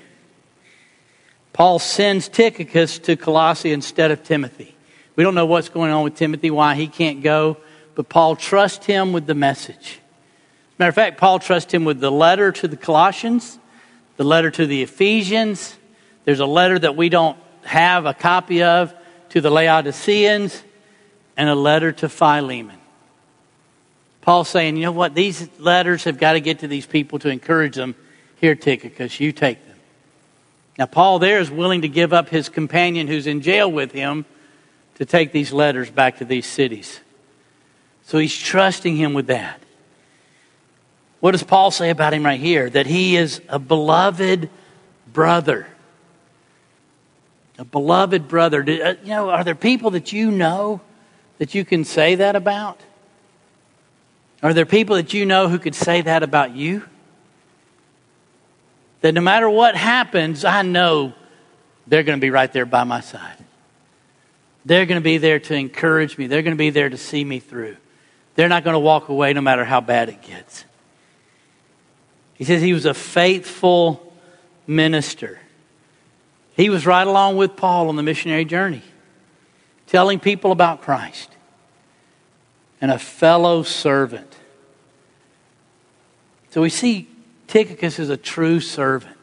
Paul 1.53 1.79
sends 1.79 2.29
Tychicus 2.29 2.99
to 3.01 3.17
Colossae 3.17 3.73
instead 3.73 4.11
of 4.11 4.25
Timothy. 4.25 4.75
We 5.15 5.23
don't 5.23 5.35
know 5.35 5.47
what's 5.47 5.69
going 5.69 5.93
on 5.93 6.03
with 6.03 6.17
Timothy, 6.17 6.51
why 6.51 6.75
he 6.75 6.89
can't 6.89 7.23
go 7.23 7.59
but 7.95 8.09
Paul 8.09 8.37
trusts 8.37 8.87
him 8.87 9.13
with 9.13 9.27
the 9.27 9.35
message. 9.35 10.01
Matter 10.79 10.89
of 10.89 10.95
fact, 10.95 11.19
Paul 11.19 11.39
trusts 11.39 11.73
him 11.73 11.85
with 11.85 12.01
the 12.01 12.11
letter 12.11 12.53
to 12.53 12.69
the 12.69 12.77
Colossians, 12.77 13.59
the 14.17 14.25
letter 14.25 14.51
to 14.51 14.67
the 14.67 14.83
Ephesians. 14.83 15.77
There's 16.25 16.41
a 16.41 16.47
letter 16.47 16.79
that 16.79 16.97
we 16.97 17.09
don't 17.09 17.39
have 17.65 18.07
a 18.07 18.15
copy 18.15 18.63
of 18.63 18.95
to 19.31 19.41
the 19.41 19.51
Laodiceans, 19.51 20.63
and 21.37 21.49
a 21.49 21.55
letter 21.55 21.93
to 21.93 22.09
Philemon. 22.09 22.79
Paul's 24.21 24.49
saying, 24.49 24.77
you 24.77 24.85
know 24.85 24.93
what? 24.93 25.15
These 25.15 25.49
letters 25.59 26.05
have 26.05 26.19
got 26.19 26.35
to 26.35 26.41
get 26.41 26.61
to 26.61 26.69
these 26.69 26.87
people 26.87 27.19
to 27.21 27.29
encourage 27.29 27.75
them. 27.75 27.95
Here, 28.37 28.55
Tychicus, 28.55 29.21
you 29.21 29.33
take 29.33 29.65
them. 29.67 29.77
Now, 30.79 30.87
Paul 30.87 31.19
there 31.19 31.41
is 31.41 31.51
willing 31.51 31.83
to 31.83 31.89
give 31.89 32.13
up 32.13 32.29
his 32.29 32.49
companion 32.49 33.07
who's 33.07 33.27
in 33.27 33.41
jail 33.41 33.71
with 33.71 33.93
him 33.93 34.25
to 34.97 35.05
take 35.05 35.33
these 35.33 35.53
letters 35.53 35.91
back 35.91 36.19
to 36.19 36.25
these 36.25 36.47
cities. 36.47 37.01
So 38.05 38.19
he's 38.19 38.37
trusting 38.37 38.97
him 38.97 39.15
with 39.15 39.29
that. 39.29 39.61
What 41.21 41.33
does 41.33 41.43
Paul 41.43 41.71
say 41.71 41.91
about 41.91 42.13
him 42.15 42.25
right 42.25 42.41
here? 42.41 42.69
That 42.69 42.87
he 42.87 43.17
is 43.17 43.41
a 43.49 43.59
beloved 43.59 44.51
brother. 45.13 45.69
A 47.59 47.65
beloved 47.65 48.27
brother. 48.27 48.61
Uh, 48.61 48.95
you 49.03 49.11
know, 49.11 49.31
are 49.31 49.45
there 49.45 49.55
people 49.55 49.93
that 49.93 50.13
you 50.13 50.31
know 50.31 50.81
that 51.39 51.55
you 51.55 51.65
can 51.65 51.85
say 51.85 52.17
that 52.17 52.35
about? 52.35 52.81
Are 54.43 54.53
there 54.53 54.67
people 54.67 54.97
that 54.97 55.15
you 55.15 55.25
know 55.25 55.49
who 55.49 55.61
could 55.61 55.77
say 55.77 56.01
that 56.01 56.25
about 56.25 56.57
you? 56.57 56.83
That 59.03 59.13
no 59.13 59.21
matter 59.21 59.49
what 59.49 59.77
happens, 59.77 60.45
I 60.45 60.63
know 60.63 61.13
they're 61.87 62.03
going 62.03 62.19
to 62.19 62.21
be 62.21 62.31
right 62.31 62.53
there 62.53 62.67
by 62.67 62.83
my 62.85 63.01
side. 63.01 63.37
They're 64.65 64.87
going 64.87 65.01
to 65.01 65.05
be 65.05 65.19
there 65.19 65.39
to 65.39 65.55
encourage 65.55 66.19
me. 66.19 66.27
They're 66.27 66.43
going 66.43 66.57
to 66.57 66.59
be 66.59 66.71
there 66.71 66.89
to 66.89 66.97
see 66.97 67.25
me 67.25 67.39
through. 67.39 67.77
They're 68.35 68.49
not 68.49 68.65
going 68.65 68.75
to 68.75 68.81
walk 68.81 69.09
away 69.09 69.33
no 69.33 69.41
matter 69.41 69.65
how 69.65 69.81
bad 69.81 70.09
it 70.09 70.23
gets. 70.23 70.65
He 72.35 72.45
says 72.45 72.63
he 72.63 72.73
was 72.73 72.87
a 72.87 72.95
faithful 72.95 74.13
minister. 74.67 75.39
He 76.57 76.71
was 76.71 76.87
right 76.87 77.07
along 77.07 77.37
with 77.37 77.57
Paul 77.57 77.89
on 77.89 77.97
the 77.97 78.03
missionary 78.03 78.45
journey, 78.45 78.83
telling 79.87 80.19
people 80.19 80.53
about 80.53 80.83
Christ 80.83 81.31
and 82.81 82.91
a 82.91 82.99
fellow 82.99 83.63
servant. 83.63 84.37
So 86.51 86.61
we 86.61 86.69
see 86.69 87.09
Tychicus 87.47 87.99
as 87.99 88.11
a 88.11 88.17
true 88.17 88.61
servant. 88.61 89.17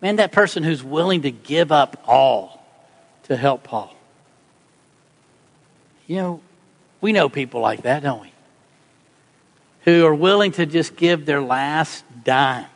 Man, 0.00 0.16
that 0.16 0.32
person 0.32 0.62
who's 0.62 0.82
willing 0.82 1.22
to 1.22 1.30
give 1.30 1.72
up 1.72 2.02
all 2.06 2.64
to 3.24 3.36
help 3.36 3.64
Paul. 3.64 3.94
You 6.06 6.16
know, 6.16 6.40
we 7.00 7.12
know 7.12 7.28
people 7.28 7.60
like 7.60 7.82
that, 7.82 8.02
don't 8.02 8.22
we? 8.22 8.32
Who 9.84 10.04
are 10.04 10.14
willing 10.14 10.52
to 10.52 10.66
just 10.66 10.96
give 10.96 11.26
their 11.26 11.40
last 11.40 12.04
dime 12.24 12.66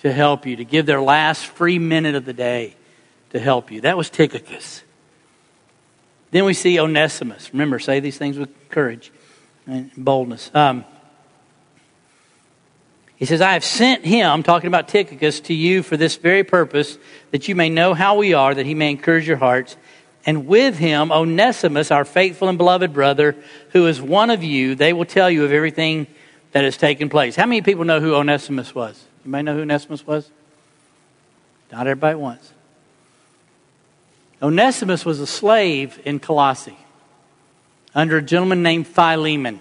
to 0.00 0.12
help 0.12 0.46
you, 0.46 0.56
to 0.56 0.64
give 0.64 0.86
their 0.86 1.00
last 1.00 1.46
free 1.46 1.78
minute 1.78 2.14
of 2.14 2.24
the 2.24 2.32
day 2.32 2.74
to 3.30 3.38
help 3.38 3.70
you. 3.70 3.80
That 3.82 3.96
was 3.96 4.10
Tychicus. 4.10 4.82
Then 6.30 6.44
we 6.44 6.54
see 6.54 6.78
Onesimus. 6.78 7.52
Remember, 7.52 7.78
say 7.78 8.00
these 8.00 8.18
things 8.18 8.38
with 8.38 8.50
courage 8.68 9.12
and 9.66 9.90
boldness. 9.96 10.50
Um, 10.54 10.84
he 13.16 13.24
says, 13.24 13.40
I 13.40 13.54
have 13.54 13.64
sent 13.64 14.04
him, 14.04 14.42
talking 14.42 14.68
about 14.68 14.88
Tychicus, 14.88 15.40
to 15.44 15.54
you 15.54 15.82
for 15.82 15.96
this 15.96 16.16
very 16.16 16.44
purpose, 16.44 16.98
that 17.30 17.48
you 17.48 17.54
may 17.54 17.70
know 17.70 17.94
how 17.94 18.16
we 18.16 18.34
are, 18.34 18.54
that 18.54 18.66
he 18.66 18.74
may 18.74 18.90
encourage 18.90 19.26
your 19.26 19.38
hearts. 19.38 19.76
And 20.26 20.48
with 20.48 20.76
him, 20.76 21.12
Onesimus, 21.12 21.92
our 21.92 22.04
faithful 22.04 22.48
and 22.48 22.58
beloved 22.58 22.92
brother, 22.92 23.36
who 23.70 23.86
is 23.86 24.02
one 24.02 24.30
of 24.30 24.42
you, 24.42 24.74
they 24.74 24.92
will 24.92 25.04
tell 25.04 25.30
you 25.30 25.44
of 25.44 25.52
everything 25.52 26.08
that 26.50 26.64
has 26.64 26.76
taken 26.76 27.08
place. 27.08 27.36
How 27.36 27.46
many 27.46 27.62
people 27.62 27.84
know 27.84 28.00
who 28.00 28.14
Onesimus 28.14 28.74
was? 28.74 29.04
You 29.24 29.30
may 29.30 29.42
know 29.42 29.54
who 29.54 29.62
Onesimus 29.62 30.04
was? 30.04 30.28
Not 31.70 31.86
everybody 31.86 32.12
at 32.12 32.20
once. 32.20 32.52
Onesimus 34.42 35.04
was 35.04 35.20
a 35.20 35.26
slave 35.26 36.00
in 36.04 36.18
Colossae 36.18 36.76
under 37.94 38.18
a 38.18 38.22
gentleman 38.22 38.62
named 38.62 38.86
Philemon. 38.86 39.60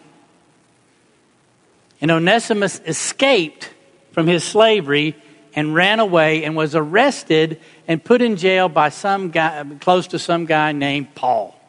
And 2.02 2.12
Onesimus 2.12 2.82
escaped 2.86 3.70
from 4.12 4.28
his 4.28 4.44
slavery 4.44 5.16
and 5.56 5.74
ran 5.74 6.00
away 6.00 6.44
and 6.44 6.56
was 6.56 6.76
arrested 6.76 7.60
and 7.88 8.04
put 8.04 8.22
in 8.22 8.36
jail 8.36 8.68
by 8.68 8.90
some 8.90 9.32
guy, 9.32 9.66
close 9.80 10.08
to 10.08 10.20
some 10.20 10.46
guy 10.46 10.74
named 10.74 11.16
Paul. 11.16 11.60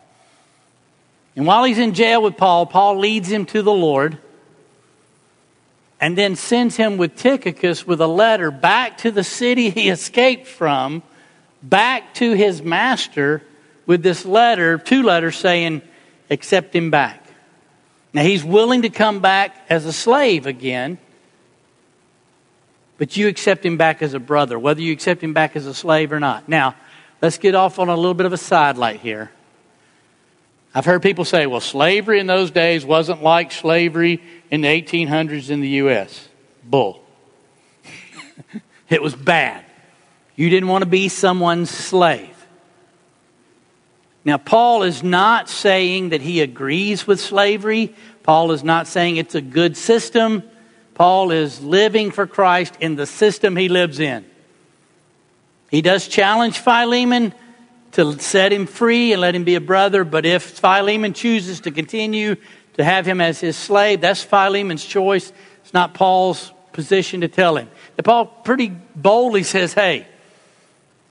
And 1.36 1.46
while 1.46 1.64
he's 1.64 1.78
in 1.78 1.94
jail 1.94 2.22
with 2.22 2.36
Paul, 2.36 2.66
Paul 2.66 2.98
leads 2.98 3.30
him 3.30 3.46
to 3.46 3.62
the 3.62 3.72
Lord 3.72 4.18
and 6.00 6.18
then 6.18 6.36
sends 6.36 6.76
him 6.76 6.98
with 6.98 7.16
Tychicus 7.16 7.86
with 7.86 8.00
a 8.00 8.06
letter 8.06 8.50
back 8.50 8.98
to 8.98 9.10
the 9.10 9.24
city 9.24 9.70
he 9.70 9.88
escaped 9.88 10.46
from, 10.46 11.02
back 11.62 12.14
to 12.14 12.32
his 12.32 12.62
master 12.62 13.42
with 13.86 14.02
this 14.02 14.26
letter, 14.26 14.78
two 14.78 15.02
letters 15.02 15.36
saying, 15.36 15.80
accept 16.28 16.74
him 16.74 16.90
back. 16.90 17.22
Now, 18.12 18.22
he's 18.22 18.44
willing 18.44 18.82
to 18.82 18.88
come 18.88 19.20
back 19.20 19.54
as 19.68 19.84
a 19.84 19.92
slave 19.92 20.46
again, 20.46 20.98
but 22.98 23.16
you 23.16 23.28
accept 23.28 23.64
him 23.64 23.76
back 23.76 24.02
as 24.02 24.14
a 24.14 24.20
brother, 24.20 24.58
whether 24.58 24.80
you 24.80 24.92
accept 24.92 25.22
him 25.22 25.32
back 25.32 25.56
as 25.56 25.66
a 25.66 25.74
slave 25.74 26.12
or 26.12 26.20
not. 26.20 26.48
Now, 26.48 26.74
let's 27.20 27.38
get 27.38 27.54
off 27.54 27.78
on 27.78 27.88
a 27.88 27.96
little 27.96 28.14
bit 28.14 28.26
of 28.26 28.32
a 28.32 28.38
sidelight 28.38 29.00
here. 29.00 29.30
I've 30.74 30.84
heard 30.84 31.02
people 31.02 31.24
say, 31.24 31.46
well, 31.46 31.60
slavery 31.60 32.20
in 32.20 32.26
those 32.26 32.50
days 32.50 32.84
wasn't 32.84 33.22
like 33.22 33.50
slavery 33.50 34.22
in 34.50 34.60
the 34.60 34.68
1800s 34.68 35.48
in 35.50 35.60
the 35.60 35.68
U.S. 35.68 36.28
Bull. 36.62 37.02
it 38.90 39.00
was 39.00 39.14
bad. 39.14 39.64
You 40.34 40.50
didn't 40.50 40.68
want 40.68 40.82
to 40.82 40.90
be 40.90 41.08
someone's 41.08 41.70
slave. 41.70 42.36
Now, 44.26 44.36
Paul 44.38 44.82
is 44.82 45.02
not 45.02 45.48
saying 45.48 46.10
that 46.10 46.20
he 46.20 46.40
agrees 46.40 47.06
with 47.06 47.20
slavery. 47.20 47.94
Paul 48.22 48.50
is 48.52 48.64
not 48.64 48.86
saying 48.86 49.16
it's 49.16 49.34
a 49.34 49.40
good 49.40 49.76
system. 49.76 50.42
Paul 50.96 51.30
is 51.30 51.62
living 51.62 52.10
for 52.10 52.26
Christ 52.26 52.78
in 52.80 52.96
the 52.96 53.04
system 53.04 53.54
he 53.54 53.68
lives 53.68 54.00
in. 54.00 54.24
He 55.70 55.82
does 55.82 56.08
challenge 56.08 56.58
Philemon 56.58 57.34
to 57.92 58.18
set 58.18 58.50
him 58.50 58.66
free 58.66 59.12
and 59.12 59.20
let 59.20 59.34
him 59.34 59.44
be 59.44 59.56
a 59.56 59.60
brother, 59.60 60.04
but 60.04 60.24
if 60.24 60.42
Philemon 60.42 61.12
chooses 61.12 61.60
to 61.60 61.70
continue 61.70 62.36
to 62.78 62.84
have 62.84 63.04
him 63.04 63.20
as 63.20 63.38
his 63.40 63.58
slave, 63.58 64.00
that's 64.00 64.22
Philemon's 64.22 64.82
choice. 64.82 65.34
It's 65.62 65.74
not 65.74 65.92
Paul's 65.92 66.50
position 66.72 67.20
to 67.20 67.28
tell 67.28 67.58
him. 67.58 67.68
And 67.98 68.04
Paul 68.04 68.24
pretty 68.24 68.68
boldly 68.94 69.42
says, 69.42 69.74
Hey, 69.74 70.06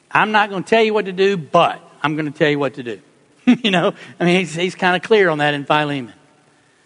I'm 0.10 0.32
not 0.32 0.50
going 0.50 0.64
to 0.64 0.70
tell 0.70 0.82
you 0.82 0.96
what 0.96 1.06
to 1.06 1.14
do, 1.14 1.38
but 1.38 1.80
I'm 2.02 2.16
going 2.16 2.32
to 2.32 2.36
tell 2.36 2.50
you 2.50 2.58
what 2.58 2.74
to 2.76 2.84
do. 2.84 3.02
you 3.46 3.70
know, 3.70 3.94
I 4.20 4.26
mean, 4.26 4.40
he's, 4.40 4.56
he's 4.56 4.74
kind 4.74 4.96
of 4.96 5.04
clear 5.04 5.30
on 5.30 5.38
that 5.38 5.54
in 5.54 5.64
Philemon. 5.64 6.14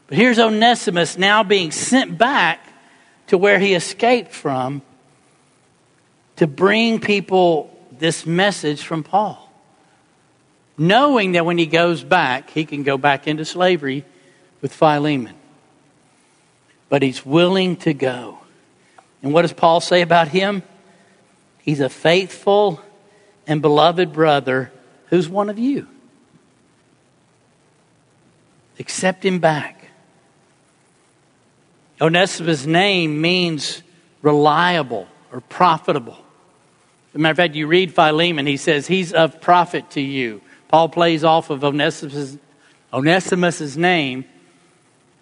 But 0.08 0.18
here's 0.18 0.38
Onesimus 0.38 1.18
now 1.18 1.44
being 1.44 1.72
sent 1.72 2.18
back 2.18 2.66
to 3.30 3.38
where 3.38 3.60
he 3.60 3.74
escaped 3.74 4.32
from 4.32 4.82
to 6.36 6.48
bring 6.48 7.00
people 7.00 7.76
this 7.92 8.26
message 8.26 8.84
from 8.84 9.04
Paul. 9.04 9.52
Knowing 10.78 11.34
that 11.34 11.46
when 11.46 11.58
he 11.58 11.66
goes 11.66 12.04
back, 12.04 12.50
he 12.50 12.66
can 12.66 12.84
go 12.84 12.98
back 12.98 13.28
into 13.28 13.46
slavery 13.46 14.04
with 14.62 14.74
Philemon. 14.74 15.36
But 16.90 17.04
he's 17.04 17.26
willing 17.26 17.76
to 17.78 17.94
go. 17.94 18.40
And 19.22 19.32
what 19.32 19.44
does 19.44 19.54
Paul 19.54 19.80
say 19.80 20.02
about 20.02 20.30
him? 20.30 20.64
He's 21.60 21.82
a 21.82 21.90
faithful 21.90 22.82
and 23.46 23.62
beloved 23.62 24.12
brother 24.12 24.72
who's 25.08 25.30
one 25.30 25.50
of 25.50 25.60
you. 25.60 25.88
Accept 28.80 29.24
him 29.24 29.40
back. 29.40 29.79
Onesimus' 32.02 32.66
name 32.66 33.20
means 33.22 33.84
reliable 34.22 35.08
or 35.32 35.42
profitable. 35.42 36.18
As 37.10 37.16
a 37.16 37.18
matter 37.20 37.32
of 37.32 37.38
fact, 37.38 37.56
you 37.56 37.68
read 37.68 37.94
Philemon, 37.94 38.46
he 38.46 38.58
says 38.58 38.88
he's 38.88 39.14
of 39.14 39.42
profit 39.42 39.92
to 39.92 40.02
you. 40.02 40.42
Paul 40.68 40.90
plays 40.90 41.24
off 41.24 41.50
of 41.50 41.64
Onesimus' 41.64 42.38
name 43.76 44.26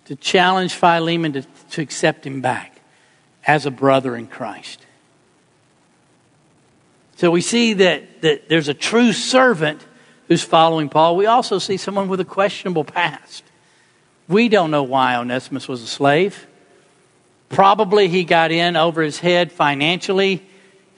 to 0.05 0.15
challenge 0.15 0.73
Philemon 0.73 1.33
to, 1.33 1.41
to 1.71 1.81
accept 1.81 2.25
him 2.25 2.41
back 2.41 2.81
as 3.45 3.65
a 3.65 3.71
brother 3.71 4.15
in 4.15 4.27
Christ. 4.27 4.85
So 7.15 7.31
we 7.31 7.41
see 7.41 7.73
that, 7.73 8.21
that 8.21 8.49
there's 8.49 8.67
a 8.67 8.73
true 8.73 9.11
servant 9.11 9.85
who's 10.27 10.43
following 10.43 10.89
Paul. 10.89 11.15
We 11.15 11.25
also 11.25 11.57
see 11.57 11.77
someone 11.77 12.09
with 12.09 12.19
a 12.19 12.25
questionable 12.25 12.83
past. 12.83 13.43
We 14.27 14.49
don't 14.49 14.69
know 14.69 14.83
why 14.83 15.15
Onesimus 15.15 15.67
was 15.67 15.81
a 15.81 15.87
slave. 15.87 16.45
Probably 17.49 18.07
he 18.07 18.23
got 18.23 18.51
in 18.51 18.75
over 18.75 19.01
his 19.01 19.19
head 19.19 19.51
financially, 19.51 20.45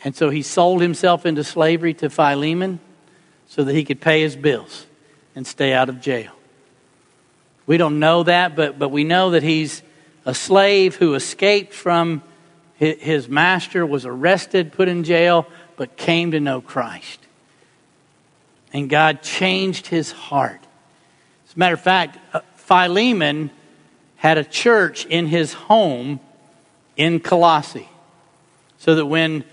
and 0.04 0.16
so 0.16 0.30
he 0.30 0.42
sold 0.42 0.82
himself 0.82 1.26
into 1.26 1.44
slavery 1.44 1.94
to 1.96 2.10
Philemon 2.10 2.80
so 3.48 3.64
that 3.64 3.74
he 3.74 3.84
could 3.84 4.02
pay 4.02 4.22
his 4.22 4.36
bills 4.36 4.88
and 5.36 5.46
stay 5.46 5.74
out 5.74 5.90
of 5.90 6.02
jail. 6.02 6.32
We 7.66 7.78
don't 7.78 8.00
know 8.00 8.24
that, 8.24 8.56
but, 8.56 8.80
but 8.80 8.90
we 8.90 9.04
know 9.04 9.32
that 9.32 9.44
he's 9.44 9.84
a 10.26 10.34
slave 10.34 10.96
who 10.96 11.14
escaped 11.14 11.74
from 11.74 12.24
his 12.76 13.28
master, 13.28 13.86
was 13.86 14.06
arrested, 14.06 14.72
put 14.72 14.88
in 14.88 15.04
jail, 15.04 15.46
but 15.76 15.98
came 15.98 16.32
to 16.32 16.40
know 16.40 16.62
Christ. 16.62 17.20
And 18.72 18.90
God 18.90 19.22
changed 19.22 19.88
his 19.88 20.12
heart. 20.12 20.62
As 21.48 21.56
a 21.56 21.60
matter 21.60 21.74
of 21.74 21.82
fact, 21.82 22.18
uh, 22.34 22.42
Philemon 22.56 23.52
had 24.16 24.38
a 24.38 24.44
church 24.44 25.06
in 25.06 25.28
his 25.28 25.54
home 25.54 26.20
in 27.00 27.22
Colossae. 27.22 27.90
So 28.78 28.96
that 28.96 29.06
when 29.06 29.46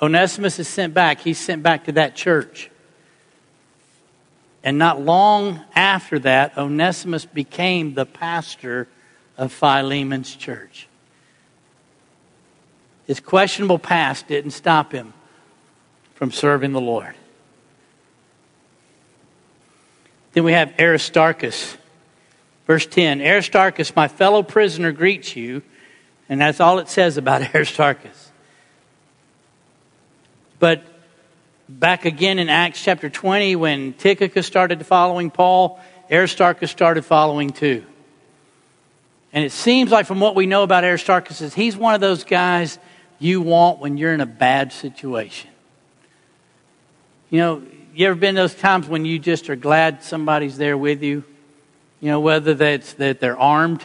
Onesimus 0.00 0.58
is 0.58 0.68
sent 0.68 0.94
back, 0.94 1.20
he's 1.20 1.38
sent 1.38 1.62
back 1.62 1.86
to 1.86 1.92
that 1.92 2.14
church. 2.14 2.70
And 4.62 4.78
not 4.78 5.00
long 5.00 5.60
after 5.74 6.18
that, 6.20 6.56
Onesimus 6.58 7.24
became 7.24 7.94
the 7.94 8.04
pastor 8.04 8.86
of 9.38 9.50
Philemon's 9.50 10.36
church. 10.36 10.86
His 13.06 13.18
questionable 13.18 13.78
past 13.78 14.28
didn't 14.28 14.50
stop 14.52 14.92
him 14.92 15.14
from 16.14 16.30
serving 16.30 16.72
the 16.72 16.80
Lord. 16.80 17.14
Then 20.32 20.44
we 20.44 20.52
have 20.52 20.74
Aristarchus. 20.78 21.78
Verse 22.66 22.86
10 22.86 23.22
Aristarchus, 23.22 23.96
my 23.96 24.06
fellow 24.06 24.42
prisoner, 24.42 24.92
greets 24.92 25.34
you. 25.34 25.62
And 26.30 26.40
that's 26.40 26.60
all 26.60 26.78
it 26.78 26.88
says 26.88 27.16
about 27.16 27.42
Aristarchus. 27.54 28.30
But 30.60 30.84
back 31.68 32.04
again 32.04 32.38
in 32.38 32.48
Acts 32.48 32.82
chapter 32.82 33.10
20, 33.10 33.56
when 33.56 33.92
Tychicus 33.94 34.46
started 34.46 34.86
following 34.86 35.30
Paul, 35.30 35.80
Aristarchus 36.10 36.70
started 36.70 37.04
following 37.04 37.50
too. 37.50 37.84
And 39.32 39.44
it 39.44 39.52
seems 39.52 39.90
like 39.90 40.06
from 40.06 40.20
what 40.20 40.34
we 40.34 40.46
know 40.46 40.62
about 40.62 40.84
Aristarchus 40.84 41.40
is 41.40 41.52
he's 41.54 41.76
one 41.76 41.94
of 41.94 42.00
those 42.00 42.24
guys 42.24 42.78
you 43.18 43.40
want 43.40 43.80
when 43.80 43.96
you're 43.96 44.14
in 44.14 44.20
a 44.20 44.26
bad 44.26 44.72
situation. 44.72 45.50
You 47.28 47.38
know, 47.38 47.62
you 47.94 48.06
ever 48.06 48.16
been 48.16 48.34
those 48.34 48.54
times 48.54 48.88
when 48.88 49.04
you 49.04 49.18
just 49.18 49.50
are 49.50 49.56
glad 49.56 50.02
somebody's 50.02 50.56
there 50.56 50.76
with 50.76 51.02
you? 51.02 51.24
You 52.00 52.10
know, 52.10 52.20
whether 52.20 52.54
that's 52.54 52.92
that 52.94 53.20
they're 53.20 53.38
armed 53.38 53.84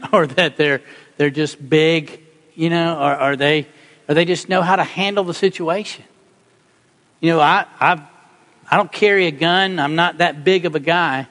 or 0.12 0.26
that 0.26 0.56
they're 0.56 0.82
they're 1.16 1.30
just 1.30 1.68
big, 1.68 2.20
you 2.54 2.70
know, 2.70 2.96
or 2.96 3.14
are 3.14 3.36
they 3.36 3.66
or 4.08 4.14
they 4.14 4.24
just 4.24 4.48
know 4.48 4.62
how 4.62 4.76
to 4.76 4.84
handle 4.84 5.24
the 5.24 5.34
situation. 5.34 6.04
You 7.20 7.30
know, 7.30 7.40
I 7.40 7.66
I 7.80 8.02
I 8.70 8.76
don't 8.76 8.92
carry 8.92 9.26
a 9.26 9.30
gun. 9.30 9.78
I'm 9.78 9.94
not 9.94 10.18
that 10.18 10.44
big 10.44 10.66
of 10.66 10.74
a 10.74 10.80
guy. 10.80 11.28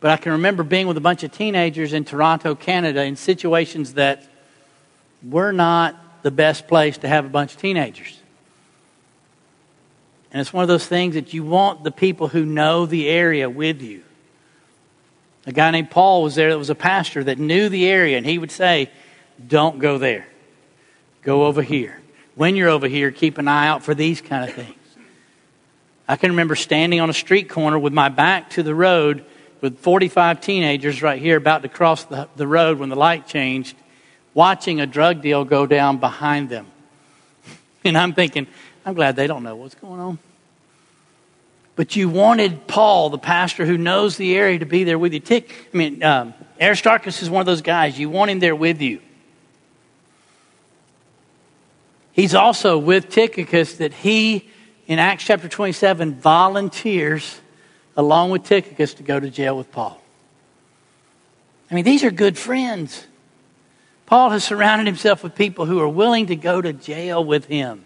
But 0.00 0.10
I 0.10 0.16
can 0.18 0.32
remember 0.32 0.62
being 0.62 0.86
with 0.86 0.98
a 0.98 1.00
bunch 1.00 1.22
of 1.22 1.32
teenagers 1.32 1.94
in 1.94 2.04
Toronto, 2.04 2.54
Canada, 2.54 3.02
in 3.04 3.16
situations 3.16 3.94
that 3.94 4.28
were 5.22 5.50
not 5.50 6.22
the 6.22 6.30
best 6.30 6.68
place 6.68 6.98
to 6.98 7.08
have 7.08 7.24
a 7.24 7.28
bunch 7.30 7.54
of 7.54 7.60
teenagers. 7.60 8.20
And 10.30 10.40
it's 10.40 10.52
one 10.52 10.62
of 10.62 10.68
those 10.68 10.86
things 10.86 11.14
that 11.14 11.32
you 11.32 11.44
want 11.44 11.84
the 11.84 11.90
people 11.90 12.28
who 12.28 12.44
know 12.44 12.84
the 12.84 13.08
area 13.08 13.48
with 13.48 13.80
you. 13.80 14.02
A 15.46 15.52
guy 15.52 15.70
named 15.70 15.90
Paul 15.90 16.22
was 16.22 16.34
there 16.34 16.50
that 16.50 16.58
was 16.58 16.70
a 16.70 16.74
pastor 16.74 17.24
that 17.24 17.38
knew 17.38 17.68
the 17.68 17.86
area, 17.86 18.16
and 18.16 18.24
he 18.24 18.38
would 18.38 18.50
say, 18.50 18.90
Don't 19.46 19.78
go 19.78 19.98
there. 19.98 20.26
Go 21.22 21.44
over 21.44 21.62
here. 21.62 22.00
When 22.34 22.56
you're 22.56 22.68
over 22.68 22.88
here, 22.88 23.10
keep 23.10 23.38
an 23.38 23.48
eye 23.48 23.68
out 23.68 23.82
for 23.82 23.94
these 23.94 24.20
kind 24.20 24.48
of 24.48 24.54
things. 24.54 24.76
I 26.06 26.16
can 26.16 26.30
remember 26.30 26.54
standing 26.54 27.00
on 27.00 27.08
a 27.08 27.14
street 27.14 27.48
corner 27.48 27.78
with 27.78 27.92
my 27.92 28.08
back 28.08 28.50
to 28.50 28.62
the 28.62 28.74
road 28.74 29.24
with 29.60 29.78
45 29.78 30.42
teenagers 30.42 31.00
right 31.00 31.20
here 31.20 31.38
about 31.38 31.62
to 31.62 31.68
cross 31.68 32.04
the, 32.04 32.28
the 32.36 32.46
road 32.46 32.78
when 32.78 32.90
the 32.90 32.96
light 32.96 33.26
changed, 33.26 33.74
watching 34.34 34.80
a 34.80 34.86
drug 34.86 35.22
deal 35.22 35.44
go 35.44 35.66
down 35.66 35.98
behind 35.98 36.48
them. 36.48 36.66
And 37.86 37.98
I'm 37.98 38.14
thinking, 38.14 38.46
I'm 38.86 38.94
glad 38.94 39.14
they 39.14 39.26
don't 39.26 39.42
know 39.42 39.56
what's 39.56 39.74
going 39.74 40.00
on. 40.00 40.18
But 41.76 41.96
you 41.96 42.08
wanted 42.08 42.66
Paul, 42.66 43.10
the 43.10 43.18
pastor 43.18 43.66
who 43.66 43.76
knows 43.76 44.16
the 44.16 44.36
area, 44.36 44.58
to 44.60 44.66
be 44.66 44.84
there 44.84 44.98
with 44.98 45.12
you. 45.12 45.20
Tick, 45.20 45.68
I 45.72 45.76
mean, 45.76 46.02
um, 46.02 46.34
Aristarchus 46.60 47.22
is 47.22 47.28
one 47.28 47.40
of 47.40 47.46
those 47.46 47.62
guys. 47.62 47.98
You 47.98 48.10
want 48.10 48.30
him 48.30 48.38
there 48.38 48.54
with 48.54 48.80
you. 48.80 49.00
He's 52.12 52.34
also 52.34 52.78
with 52.78 53.08
Tychicus 53.08 53.78
that 53.78 53.92
he, 53.92 54.48
in 54.86 55.00
Acts 55.00 55.24
chapter 55.24 55.48
27, 55.48 56.14
volunteers 56.14 57.40
along 57.96 58.30
with 58.30 58.44
Tychicus 58.44 58.94
to 58.94 59.02
go 59.02 59.18
to 59.18 59.28
jail 59.30 59.56
with 59.56 59.72
Paul. 59.72 60.00
I 61.70 61.74
mean, 61.74 61.84
these 61.84 62.04
are 62.04 62.12
good 62.12 62.38
friends. 62.38 63.04
Paul 64.06 64.30
has 64.30 64.44
surrounded 64.44 64.86
himself 64.86 65.24
with 65.24 65.34
people 65.34 65.66
who 65.66 65.80
are 65.80 65.88
willing 65.88 66.26
to 66.26 66.36
go 66.36 66.60
to 66.60 66.72
jail 66.72 67.24
with 67.24 67.46
him. 67.46 67.84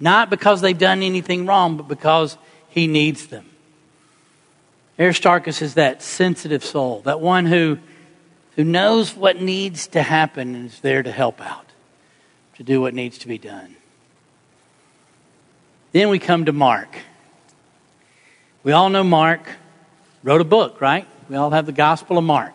Not 0.00 0.30
because 0.30 0.60
they've 0.60 0.78
done 0.78 1.02
anything 1.02 1.46
wrong, 1.46 1.76
but 1.76 1.88
because 1.88 2.38
he 2.68 2.86
needs 2.86 3.26
them. 3.26 3.46
Aristarchus 4.98 5.62
is 5.62 5.74
that 5.74 6.02
sensitive 6.02 6.64
soul, 6.64 7.00
that 7.02 7.20
one 7.20 7.46
who, 7.46 7.78
who 8.56 8.64
knows 8.64 9.14
what 9.14 9.40
needs 9.40 9.86
to 9.88 10.02
happen 10.02 10.54
and 10.54 10.66
is 10.66 10.80
there 10.80 11.02
to 11.02 11.12
help 11.12 11.40
out, 11.40 11.66
to 12.56 12.62
do 12.62 12.80
what 12.80 12.94
needs 12.94 13.18
to 13.18 13.28
be 13.28 13.38
done. 13.38 13.76
Then 15.92 16.08
we 16.08 16.18
come 16.18 16.44
to 16.46 16.52
Mark. 16.52 16.98
We 18.62 18.72
all 18.72 18.90
know 18.90 19.04
Mark 19.04 19.48
wrote 20.22 20.40
a 20.40 20.44
book, 20.44 20.80
right? 20.80 21.06
We 21.28 21.36
all 21.36 21.50
have 21.50 21.66
the 21.66 21.72
Gospel 21.72 22.18
of 22.18 22.24
Mark. 22.24 22.54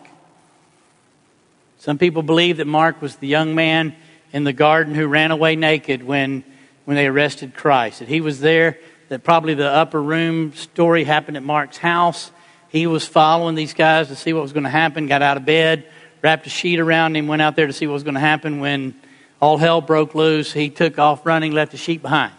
Some 1.78 1.98
people 1.98 2.22
believe 2.22 2.58
that 2.58 2.66
Mark 2.66 3.02
was 3.02 3.16
the 3.16 3.26
young 3.26 3.54
man 3.54 3.94
in 4.32 4.44
the 4.44 4.52
garden 4.52 4.94
who 4.94 5.06
ran 5.06 5.30
away 5.30 5.56
naked 5.56 6.02
when, 6.02 6.44
when 6.84 6.96
they 6.96 7.06
arrested 7.06 7.54
Christ. 7.54 8.00
That 8.00 8.08
he 8.08 8.20
was 8.20 8.40
there, 8.40 8.78
that 9.08 9.24
probably 9.24 9.54
the 9.54 9.68
upper 9.68 10.02
room 10.02 10.52
story 10.54 11.04
happened 11.04 11.36
at 11.36 11.42
Mark's 11.42 11.78
house. 11.78 12.30
He 12.68 12.86
was 12.86 13.06
following 13.06 13.54
these 13.54 13.74
guys 13.74 14.08
to 14.08 14.16
see 14.16 14.32
what 14.32 14.42
was 14.42 14.52
going 14.52 14.64
to 14.64 14.70
happen, 14.70 15.06
got 15.06 15.22
out 15.22 15.36
of 15.36 15.44
bed, 15.44 15.86
wrapped 16.22 16.46
a 16.46 16.50
sheet 16.50 16.80
around 16.80 17.16
him, 17.16 17.26
went 17.26 17.42
out 17.42 17.56
there 17.56 17.66
to 17.66 17.72
see 17.72 17.86
what 17.86 17.94
was 17.94 18.02
going 18.02 18.14
to 18.14 18.20
happen. 18.20 18.60
When 18.60 18.94
all 19.40 19.58
hell 19.58 19.80
broke 19.80 20.14
loose, 20.14 20.52
he 20.52 20.70
took 20.70 20.98
off 20.98 21.24
running, 21.26 21.52
left 21.52 21.72
the 21.72 21.78
sheep 21.78 22.02
behind. 22.02 22.32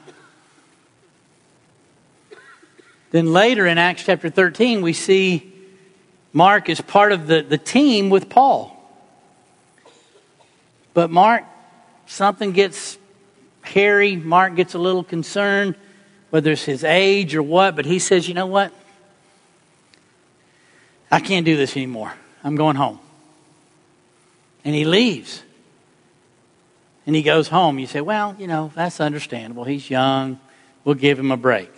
Then 3.12 3.32
later 3.32 3.66
in 3.66 3.78
Acts 3.78 4.04
chapter 4.04 4.30
13, 4.30 4.82
we 4.82 4.92
see 4.92 5.54
Mark 6.34 6.68
is 6.68 6.82
part 6.82 7.14
of 7.14 7.28
the, 7.28 7.44
the 7.44 7.58
team 7.58 8.10
with 8.10 8.28
Paul. 8.28 8.76
But 10.94 11.10
Mark, 11.10 11.46
something 12.08 12.52
gets 12.52 12.98
hairy. 13.67 14.15
Mark 14.15 14.56
gets 14.56 14.73
a 14.73 14.80
little 14.80 15.04
concerned, 15.04 15.75
whether 16.30 16.51
it's 16.51 16.63
his 16.63 16.84
age 16.84 17.36
or 17.36 17.43
what, 17.43 17.75
but 17.75 17.86
he 17.86 17.99
says, 17.99 18.28
you 18.28 18.34
know 18.34 18.45
what? 18.45 18.71
I 21.12 21.19
can't 21.19 21.45
do 21.45 21.56
this 21.56 21.75
anymore. 21.78 22.13
I'm 22.43 22.56
going 22.56 22.75
home. 22.75 22.99
And 24.63 24.75
he 24.75 24.86
leaves. 24.86 25.43
And 27.06 27.15
he 27.15 27.21
goes 27.21 27.47
home. 27.47 27.78
You 27.80 27.88
say, 27.88 28.01
well, 28.01 28.36
you 28.39 28.47
know, 28.47 28.71
that's 28.75 28.99
understandable. 28.99 29.63
He's 29.63 29.89
young. 29.89 30.39
We'll 30.84 30.95
give 30.95 31.19
him 31.19 31.32
a 31.32 31.38
break. 31.38 31.71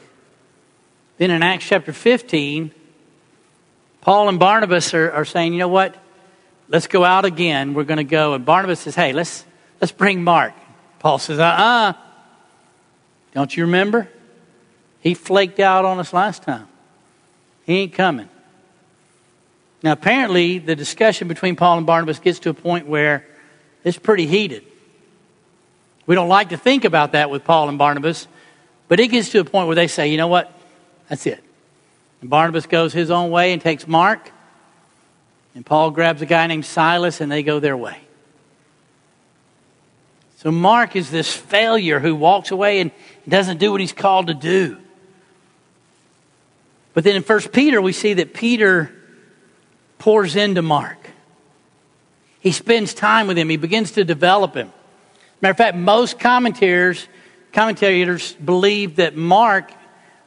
Then 1.17 1.31
in 1.31 1.43
Acts 1.43 1.65
chapter 1.65 1.93
15, 1.93 2.71
Paul 4.01 4.29
and 4.29 4.39
Barnabas 4.39 4.93
are, 4.93 5.11
are 5.11 5.25
saying, 5.25 5.53
you 5.53 5.59
know 5.59 5.67
what? 5.67 5.95
Let's 6.69 6.87
go 6.87 7.03
out 7.03 7.25
again. 7.25 7.73
We're 7.73 7.83
going 7.83 7.97
to 7.97 8.03
go. 8.03 8.33
And 8.33 8.45
Barnabas 8.45 8.81
says, 8.81 8.95
hey, 8.95 9.13
let's, 9.13 9.45
let's 9.81 9.91
bring 9.91 10.23
Mark. 10.23 10.53
Paul 11.07 11.19
says, 11.19 11.39
uh 11.39 11.43
uh-uh. 11.43 11.63
uh. 11.63 11.93
Don't 13.33 13.55
you 13.55 13.63
remember? 13.63 14.09
He 14.99 15.13
flaked 15.13 15.57
out 15.57 15.85
on 15.85 15.99
us 15.99 16.11
last 16.11 16.43
time. 16.43 16.67
He 17.65 17.77
ain't 17.77 17.93
coming. 17.93 18.27
Now, 19.81 19.93
apparently, 19.93 20.59
the 20.59 20.75
discussion 20.75 21.29
between 21.29 21.55
Paul 21.55 21.77
and 21.77 21.87
Barnabas 21.87 22.19
gets 22.19 22.39
to 22.39 22.49
a 22.49 22.53
point 22.53 22.87
where 22.87 23.25
it's 23.85 23.97
pretty 23.97 24.27
heated. 24.27 24.65
We 26.07 26.15
don't 26.15 26.27
like 26.27 26.49
to 26.49 26.57
think 26.57 26.83
about 26.83 27.13
that 27.13 27.29
with 27.29 27.45
Paul 27.45 27.69
and 27.69 27.77
Barnabas, 27.77 28.27
but 28.89 28.99
it 28.99 29.07
gets 29.07 29.29
to 29.29 29.39
a 29.39 29.45
point 29.45 29.67
where 29.67 29.77
they 29.77 29.87
say, 29.87 30.09
you 30.09 30.17
know 30.17 30.27
what? 30.27 30.51
That's 31.07 31.25
it. 31.25 31.41
And 32.19 32.29
Barnabas 32.29 32.65
goes 32.65 32.91
his 32.91 33.11
own 33.11 33.31
way 33.31 33.53
and 33.53 33.61
takes 33.61 33.87
Mark. 33.87 34.29
And 35.55 35.65
Paul 35.65 35.91
grabs 35.91 36.21
a 36.21 36.25
guy 36.25 36.47
named 36.47 36.65
Silas 36.65 37.21
and 37.21 37.31
they 37.31 37.43
go 37.43 37.61
their 37.61 37.77
way. 37.77 37.97
So 40.37 40.51
Mark 40.51 40.95
is 40.95 41.09
this 41.09 41.35
failure 41.35 41.99
who 41.99 42.15
walks 42.15 42.51
away 42.51 42.79
and 42.79 42.91
doesn't 43.27 43.57
do 43.57 43.71
what 43.71 43.81
he's 43.81 43.91
called 43.91 44.27
to 44.27 44.35
do. 44.35 44.77
But 46.93 47.03
then 47.03 47.15
in 47.15 47.23
1 47.23 47.39
Peter, 47.49 47.81
we 47.81 47.91
see 47.91 48.13
that 48.13 48.33
Peter 48.33 48.91
pours 49.97 50.35
into 50.35 50.61
Mark. 50.61 50.97
He 52.39 52.51
spends 52.51 52.93
time 52.93 53.27
with 53.27 53.37
him, 53.37 53.49
he 53.49 53.57
begins 53.57 53.91
to 53.91 54.03
develop 54.03 54.53
him. 54.53 54.71
Matter 55.41 55.51
of 55.51 55.57
fact, 55.57 55.75
most 55.75 56.19
commentators, 56.19 57.07
commentators 57.51 58.33
believe 58.33 58.97
that 58.97 59.15
Mark 59.15 59.71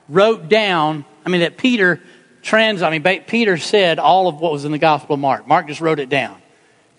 wrote 0.08 0.48
down, 0.48 1.04
I 1.24 1.28
mean, 1.28 1.42
that 1.42 1.56
Peter 1.56 2.00
trans, 2.42 2.82
I 2.82 2.96
mean, 2.96 3.22
Peter 3.26 3.56
said 3.58 4.00
all 4.00 4.26
of 4.26 4.40
what 4.40 4.50
was 4.50 4.64
in 4.64 4.72
the 4.72 4.78
Gospel 4.78 5.14
of 5.14 5.20
Mark. 5.20 5.46
Mark 5.46 5.68
just 5.68 5.80
wrote 5.80 6.00
it 6.00 6.08
down. 6.08 6.40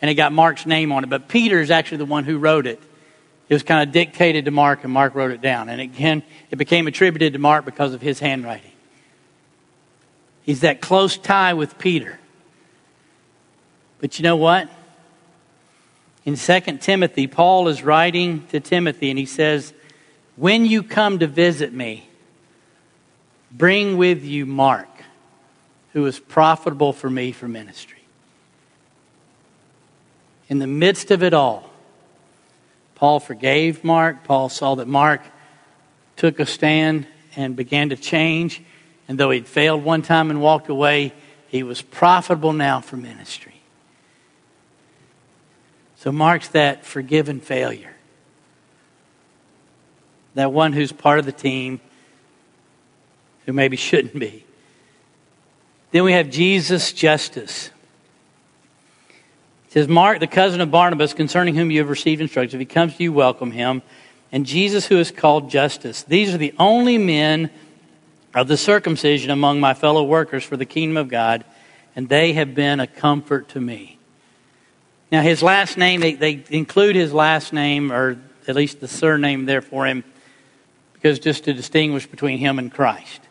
And 0.01 0.09
it 0.09 0.15
got 0.15 0.31
Mark's 0.31 0.65
name 0.65 0.91
on 0.91 1.03
it. 1.03 1.09
But 1.09 1.27
Peter 1.27 1.59
is 1.59 1.71
actually 1.71 1.99
the 1.99 2.05
one 2.05 2.23
who 2.23 2.37
wrote 2.37 2.65
it. 2.67 2.81
It 3.51 3.53
was 3.53 3.63
kind 3.63 3.85
of 3.85 3.91
dictated 3.91 4.45
to 4.45 4.51
Mark, 4.51 4.85
and 4.85 4.93
Mark 4.93 5.13
wrote 5.13 5.31
it 5.31 5.41
down. 5.41 5.67
And 5.67 5.81
again, 5.81 6.23
it 6.51 6.55
became 6.55 6.87
attributed 6.87 7.33
to 7.33 7.39
Mark 7.39 7.65
because 7.65 7.93
of 7.93 8.01
his 8.01 8.17
handwriting. 8.17 8.71
He's 10.43 10.61
that 10.61 10.79
close 10.79 11.17
tie 11.17 11.53
with 11.53 11.77
Peter. 11.77 12.17
But 13.99 14.17
you 14.17 14.23
know 14.23 14.37
what? 14.37 14.69
In 16.23 16.37
2 16.37 16.59
Timothy, 16.77 17.27
Paul 17.27 17.67
is 17.67 17.83
writing 17.83 18.47
to 18.47 18.61
Timothy, 18.61 19.09
and 19.09 19.19
he 19.19 19.25
says, 19.25 19.73
When 20.37 20.65
you 20.65 20.81
come 20.81 21.19
to 21.19 21.27
visit 21.27 21.73
me, 21.73 22.07
Bring 23.51 23.97
with 23.97 24.23
you 24.23 24.45
Mark, 24.45 24.87
who 25.93 26.05
is 26.05 26.19
profitable 26.19 26.93
for 26.93 27.09
me 27.09 27.33
for 27.33 27.49
ministry. 27.49 27.99
In 30.47 30.59
the 30.59 30.67
midst 30.67 31.11
of 31.11 31.21
it 31.21 31.33
all, 31.33 31.70
Paul 33.01 33.19
forgave 33.19 33.83
Mark. 33.83 34.23
Paul 34.25 34.47
saw 34.47 34.75
that 34.75 34.87
Mark 34.87 35.23
took 36.17 36.39
a 36.39 36.45
stand 36.45 37.07
and 37.35 37.55
began 37.55 37.89
to 37.89 37.95
change. 37.95 38.61
And 39.07 39.17
though 39.17 39.31
he'd 39.31 39.47
failed 39.47 39.83
one 39.83 40.03
time 40.03 40.29
and 40.29 40.39
walked 40.39 40.69
away, 40.69 41.11
he 41.47 41.63
was 41.63 41.81
profitable 41.81 42.53
now 42.53 42.79
for 42.79 42.97
ministry. 42.97 43.55
So 45.95 46.11
Mark's 46.11 46.49
that 46.49 46.85
forgiven 46.85 47.39
failure. 47.39 47.95
That 50.35 50.53
one 50.53 50.71
who's 50.71 50.91
part 50.91 51.17
of 51.17 51.25
the 51.25 51.31
team 51.31 51.81
who 53.47 53.53
maybe 53.53 53.77
shouldn't 53.77 54.19
be. 54.19 54.45
Then 55.89 56.03
we 56.03 56.11
have 56.11 56.29
Jesus 56.29 56.93
Justus. 56.93 57.71
Says, 59.71 59.87
Mark, 59.87 60.19
the 60.19 60.27
cousin 60.27 60.59
of 60.59 60.69
Barnabas, 60.69 61.13
concerning 61.13 61.55
whom 61.55 61.71
you 61.71 61.79
have 61.79 61.89
received 61.89 62.21
instructions, 62.21 62.53
if 62.53 62.59
he 62.59 62.65
comes 62.65 62.97
to 62.97 63.03
you, 63.03 63.13
welcome 63.13 63.51
him. 63.51 63.81
and 64.29 64.45
Jesus, 64.45 64.85
who 64.85 64.97
is 64.97 65.11
called 65.11 65.49
Justus. 65.49 66.03
These 66.03 66.33
are 66.33 66.37
the 66.37 66.53
only 66.59 66.97
men 66.97 67.49
of 68.35 68.49
the 68.49 68.57
circumcision 68.57 69.31
among 69.31 69.61
my 69.61 69.73
fellow 69.73 70.03
workers 70.03 70.43
for 70.43 70.57
the 70.57 70.65
kingdom 70.65 70.97
of 70.97 71.07
God, 71.07 71.45
and 71.95 72.09
they 72.09 72.33
have 72.33 72.53
been 72.53 72.81
a 72.81 72.87
comfort 72.87 73.47
to 73.49 73.61
me. 73.61 73.97
Now, 75.09 75.21
his 75.21 75.41
last 75.41 75.77
name, 75.77 76.01
they, 76.01 76.15
they 76.15 76.43
include 76.49 76.97
his 76.97 77.13
last 77.13 77.53
name, 77.53 77.93
or 77.93 78.17
at 78.49 78.55
least 78.55 78.81
the 78.81 78.89
surname 78.89 79.45
there 79.45 79.61
for 79.61 79.85
him, 79.85 80.03
because 80.91 81.17
just 81.17 81.45
to 81.45 81.53
distinguish 81.53 82.07
between 82.07 82.39
him 82.39 82.59
and 82.59 82.73
Christ. 82.73 83.21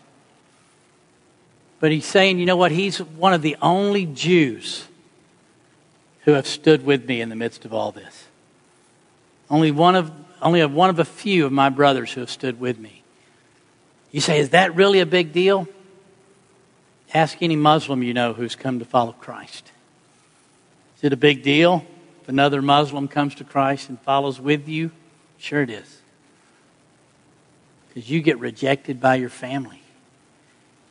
But 1.81 1.93
he's 1.93 2.07
saying, 2.07 2.39
you 2.39 2.47
know 2.47 2.57
what? 2.57 2.73
He's 2.73 2.99
one 2.99 3.35
of 3.35 3.43
the 3.43 3.57
only 3.61 4.07
Jews 4.07 4.87
who 6.25 6.33
have 6.33 6.47
stood 6.47 6.85
with 6.85 7.07
me 7.07 7.21
in 7.21 7.29
the 7.29 7.37
midst 7.37 7.65
of 7.65 7.73
all 7.73 7.93
this. 7.93 8.27
Only 9.49 9.71
one 9.71 9.97
of, 9.97 10.13
only 10.41 10.61
of 10.61 10.73
one 10.73 10.91
of 10.91 10.99
a 10.99 11.05
few 11.05 11.47
of 11.47 11.53
my 11.53 11.69
brothers 11.69 12.13
who 12.13 12.21
have 12.21 12.31
stood 12.31 12.61
with 12.61 12.79
me. 12.79 13.03
You 14.13 14.21
say, 14.21 14.39
is 14.39 14.51
that 14.51 14.75
really 14.75 15.01
a 15.01 15.07
big 15.07 15.33
deal? 15.33 15.69
Ask 17.13 17.43
any 17.43 17.57
Muslim 17.57 18.03
you 18.03 18.15
know 18.15 18.33
who's 18.33 18.55
come 18.55 18.79
to 18.79 18.85
follow 18.85 19.13
Christ. 19.13 19.71
Is 20.99 21.05
it 21.05 21.13
a 21.13 21.17
big 21.17 21.43
deal 21.43 21.85
if 22.23 22.29
another 22.29 22.63
Muslim 22.63 23.09
comes 23.09 23.35
to 23.37 23.45
Christ 23.45 23.89
and 23.89 24.01
follows 24.01 24.41
with 24.41 24.69
you? 24.69 24.91
Sure 25.39 25.63
it 25.63 25.71
is. 25.71 26.01
Because 27.89 28.09
you 28.09 28.21
get 28.21 28.39
rejected 28.39 29.01
by 29.01 29.17
your 29.17 29.31
family, 29.31 29.83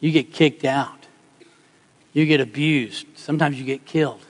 you 0.02 0.12
get 0.12 0.34
kicked 0.34 0.66
out, 0.66 1.08
you 2.12 2.26
get 2.26 2.42
abused, 2.42 3.06
sometimes 3.16 3.58
you 3.58 3.64
get 3.66 3.86
killed. 3.86 4.26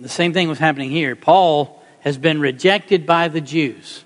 The 0.00 0.08
same 0.08 0.32
thing 0.32 0.48
was 0.48 0.58
happening 0.58 0.90
here. 0.90 1.16
Paul 1.16 1.82
has 2.00 2.18
been 2.18 2.40
rejected 2.40 3.06
by 3.06 3.28
the 3.28 3.40
Jews, 3.40 4.04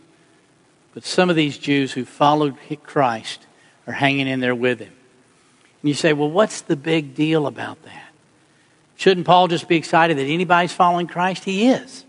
but 0.95 1.05
some 1.05 1.31
of 1.31 1.37
these 1.37 1.59
Jews 1.59 1.93
who 1.93 2.05
followed 2.05 2.57
Christ 2.83 3.47
are 3.87 3.93
hanging 3.93 4.29
in 4.29 4.41
there 4.41 4.55
with 4.55 4.79
him. 4.79 4.93
And 5.83 5.89
you 5.89 5.95
say, 5.95 6.13
well, 6.13 6.31
what's 6.31 6.61
the 6.61 6.77
big 6.77 7.15
deal 7.15 7.47
about 7.47 7.83
that? 7.85 8.13
Shouldn't 8.97 9.27
Paul 9.27 9.49
just 9.49 9.67
be 9.67 9.77
excited 9.77 10.19
that 10.19 10.27
anybody's 10.27 10.73
following 10.73 11.07
Christ? 11.07 11.45
He 11.45 11.69
is. 11.69 12.05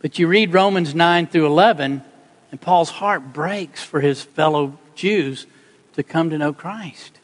But 0.00 0.18
you 0.18 0.26
read 0.26 0.52
Romans 0.52 0.94
9 0.94 1.28
through 1.28 1.46
11, 1.46 2.02
and 2.50 2.60
Paul's 2.60 2.90
heart 2.90 3.32
breaks 3.32 3.82
for 3.82 4.00
his 4.00 4.22
fellow 4.22 4.78
Jews 4.94 5.46
to 5.94 6.02
come 6.02 6.30
to 6.30 6.38
know 6.38 6.52
Christ. 6.52 7.18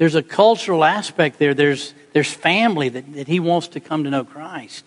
There's 0.00 0.14
a 0.14 0.22
cultural 0.22 0.82
aspect 0.82 1.38
there, 1.38 1.52
there's, 1.52 1.92
there's 2.14 2.32
family 2.32 2.88
that, 2.88 3.12
that 3.12 3.28
he 3.28 3.38
wants 3.38 3.68
to 3.68 3.80
come 3.80 4.04
to 4.04 4.10
know 4.10 4.24
Christ. 4.24 4.82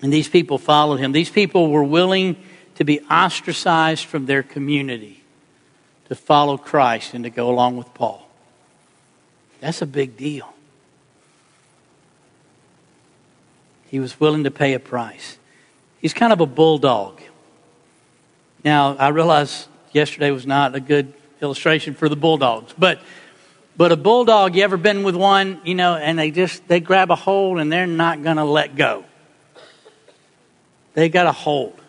And 0.00 0.12
these 0.12 0.28
people 0.28 0.56
followed 0.56 1.00
him. 1.00 1.10
These 1.10 1.30
people 1.30 1.68
were 1.68 1.82
willing 1.82 2.36
to 2.76 2.84
be 2.84 3.00
ostracized 3.10 4.04
from 4.04 4.26
their 4.26 4.44
community 4.44 5.24
to 6.08 6.14
follow 6.14 6.56
Christ 6.56 7.12
and 7.12 7.24
to 7.24 7.30
go 7.30 7.50
along 7.50 7.76
with 7.76 7.92
Paul. 7.92 8.24
That's 9.58 9.82
a 9.82 9.86
big 9.86 10.16
deal. 10.16 10.54
He 13.88 13.98
was 13.98 14.20
willing 14.20 14.44
to 14.44 14.52
pay 14.52 14.74
a 14.74 14.78
price. 14.78 15.38
He's 15.98 16.14
kind 16.14 16.32
of 16.32 16.40
a 16.40 16.46
bulldog. 16.46 17.20
Now, 18.64 18.94
I 18.94 19.08
realize 19.08 19.66
yesterday 19.90 20.30
was 20.30 20.46
not 20.46 20.76
a 20.76 20.80
good 20.80 21.12
illustration 21.42 21.94
for 21.94 22.08
the 22.08 22.14
bulldogs, 22.14 22.72
but 22.78 23.00
but 23.76 23.92
a 23.92 23.96
bulldog, 23.96 24.54
you 24.54 24.62
ever 24.62 24.76
been 24.76 25.02
with 25.02 25.16
one, 25.16 25.60
you 25.64 25.74
know, 25.74 25.96
and 25.96 26.18
they 26.18 26.30
just 26.30 26.66
they 26.68 26.80
grab 26.80 27.10
a 27.10 27.16
hold 27.16 27.58
and 27.58 27.72
they're 27.72 27.86
not 27.86 28.22
going 28.22 28.36
to 28.36 28.44
let 28.44 28.76
go. 28.76 29.04
They 30.94 31.08
got 31.08 31.26
a 31.26 31.32
hold. 31.32 31.80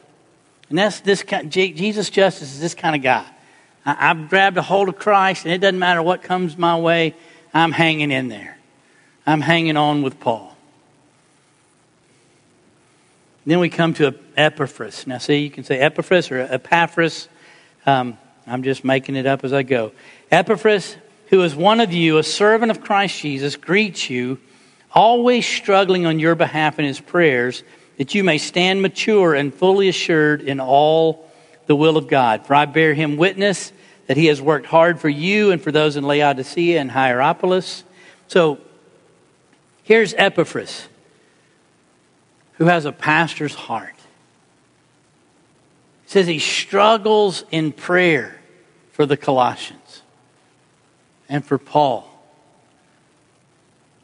And 0.70 0.78
that's 0.78 1.00
this 1.02 1.22
kind, 1.22 1.52
Jesus 1.52 2.10
Justus 2.10 2.54
is 2.54 2.60
this 2.60 2.74
kind 2.74 2.96
of 2.96 3.04
guy. 3.04 3.26
I've 3.86 4.30
grabbed 4.30 4.58
a 4.58 4.64
hold 4.64 4.90
of 4.90 4.98
Christ, 4.98 5.46
and 5.46 5.54
it 5.54 5.60
doesn't 5.60 5.78
matter 5.78 6.02
what 6.02 6.24
comes 6.24 6.58
my 6.58 6.80
way, 6.80 7.14
I'm 7.54 7.72
hanging 7.72 8.12
in 8.12 8.30
there. 8.30 8.58
I'm 9.28 9.42
hanging 9.42 9.78
on 9.78 10.02
with 10.02 10.20
Paul. 10.20 10.56
Then 13.46 13.60
we 13.60 13.70
come 13.70 13.94
to 13.96 14.16
Epaphras. 14.36 15.06
Now, 15.06 15.20
see, 15.20 15.38
you 15.38 15.52
can 15.52 15.64
say 15.64 15.80
Epaphras 15.80 16.32
or 16.32 16.40
Epaphras. 16.40 17.30
Um, 17.86 18.18
I'm 18.48 18.64
just 18.64 18.84
making 18.84 19.16
it 19.16 19.28
up 19.28 19.44
as 19.44 19.54
I 19.54 19.62
go. 19.62 19.92
Epaphras, 20.32 20.98
who 21.36 21.44
is 21.44 21.54
one 21.54 21.82
of 21.82 21.92
you, 21.92 22.18
a 22.18 22.24
servant 22.24 22.72
of 22.72 22.80
Christ 22.80 23.20
Jesus, 23.20 23.58
greets 23.58 24.10
you, 24.10 24.40
always 24.94 25.46
struggling 25.46 26.06
on 26.06 26.18
your 26.18 26.34
behalf 26.34 26.80
in 26.80 26.86
his 26.86 27.02
prayers, 27.02 27.62
that 27.98 28.16
you 28.16 28.24
may 28.24 28.38
stand 28.38 28.82
mature 28.82 29.36
and 29.36 29.54
fully 29.54 29.90
assured 29.90 30.40
in 30.40 30.62
all 30.62 31.30
the 31.66 31.76
will 31.76 31.98
of 31.98 32.08
God. 32.08 32.46
For 32.46 32.56
I 32.56 32.64
bear 32.64 32.94
him 32.94 33.18
witness 33.18 33.74
that 34.08 34.16
he 34.16 34.28
has 34.28 34.42
worked 34.42 34.66
hard 34.68 34.98
for 34.98 35.10
you 35.10 35.52
and 35.52 35.62
for 35.62 35.74
those 35.74 35.98
in 35.98 36.06
Laodicea 36.06 36.80
and 36.80 36.90
Hierapolis. 36.90 37.84
So 38.30 38.60
here's 39.84 40.14
Epaphras 40.14 40.88
who 42.54 42.66
has 42.66 42.86
a 42.86 42.94
pastor's 42.94 43.56
heart. 43.56 43.96
He 46.06 46.12
says 46.12 46.28
he 46.28 46.40
struggles 46.40 47.44
in 47.52 47.74
prayer 47.74 48.40
for 48.94 49.06
the 49.06 49.18
Colossians 49.18 49.85
and 51.30 51.46
for 51.46 51.58
Paul. 51.58 52.10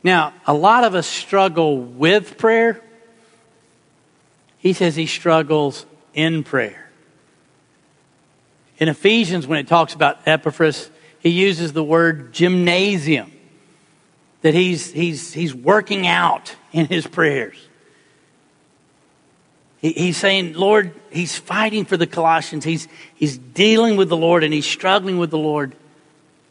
Now, 0.04 0.34
a 0.48 0.54
lot 0.54 0.84
of 0.84 0.96
us 0.96 1.08
struggle 1.08 1.78
with 1.78 2.38
prayer. 2.38 2.82
He 4.58 4.74
says 4.74 4.96
he 4.96 5.06
struggles 5.06 5.86
in 6.14 6.44
prayer. 6.44 6.90
In 8.78 8.90
Ephesians, 8.90 9.46
when 9.46 9.60
it 9.60 9.68
talks 9.68 9.94
about 9.94 10.20
Epaphras, 10.26 10.90
he 11.20 11.30
uses 11.30 11.74
the 11.74 11.84
word 11.84 12.34
gymnasium, 12.34 13.32
that 14.42 14.56
he's, 14.56 14.92
he's, 14.92 15.34
he's 15.34 15.54
working 15.54 16.08
out 16.08 16.56
in 16.72 16.88
his 16.88 17.06
prayers. 17.06 17.58
He, 19.78 19.92
he's 19.92 20.18
saying, 20.18 20.54
Lord, 20.54 20.94
he's 21.12 21.38
fighting 21.38 21.86
for 21.86 21.96
the 21.96 22.08
Colossians. 22.08 22.64
He's, 22.64 22.88
he's 23.14 23.38
dealing 23.38 23.98
with 23.98 24.10
the 24.10 24.18
Lord 24.18 24.44
and 24.44 24.52
he's 24.52 24.66
struggling 24.66 25.20
with 25.20 25.30
the 25.30 25.38
Lord 25.38 25.76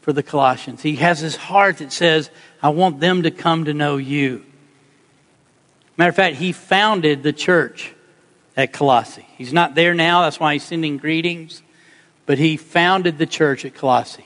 for 0.01 0.13
the 0.13 0.23
Colossians. 0.23 0.81
He 0.81 0.95
has 0.97 1.19
his 1.19 1.35
heart 1.35 1.77
that 1.77 1.93
says, 1.93 2.29
I 2.61 2.69
want 2.69 2.99
them 2.99 3.23
to 3.23 3.31
come 3.31 3.65
to 3.65 3.73
know 3.73 3.97
you. 3.97 4.43
Matter 5.95 6.09
of 6.09 6.15
fact, 6.15 6.37
he 6.37 6.51
founded 6.51 7.23
the 7.23 7.33
church 7.33 7.93
at 8.57 8.73
Colossae. 8.73 9.27
He's 9.37 9.53
not 9.53 9.75
there 9.75 9.93
now, 9.93 10.23
that's 10.23 10.39
why 10.39 10.53
he's 10.53 10.63
sending 10.63 10.97
greetings, 10.97 11.61
but 12.25 12.39
he 12.39 12.57
founded 12.57 13.17
the 13.17 13.25
church 13.25 13.65
at 13.65 13.75
Colossae. 13.75 14.25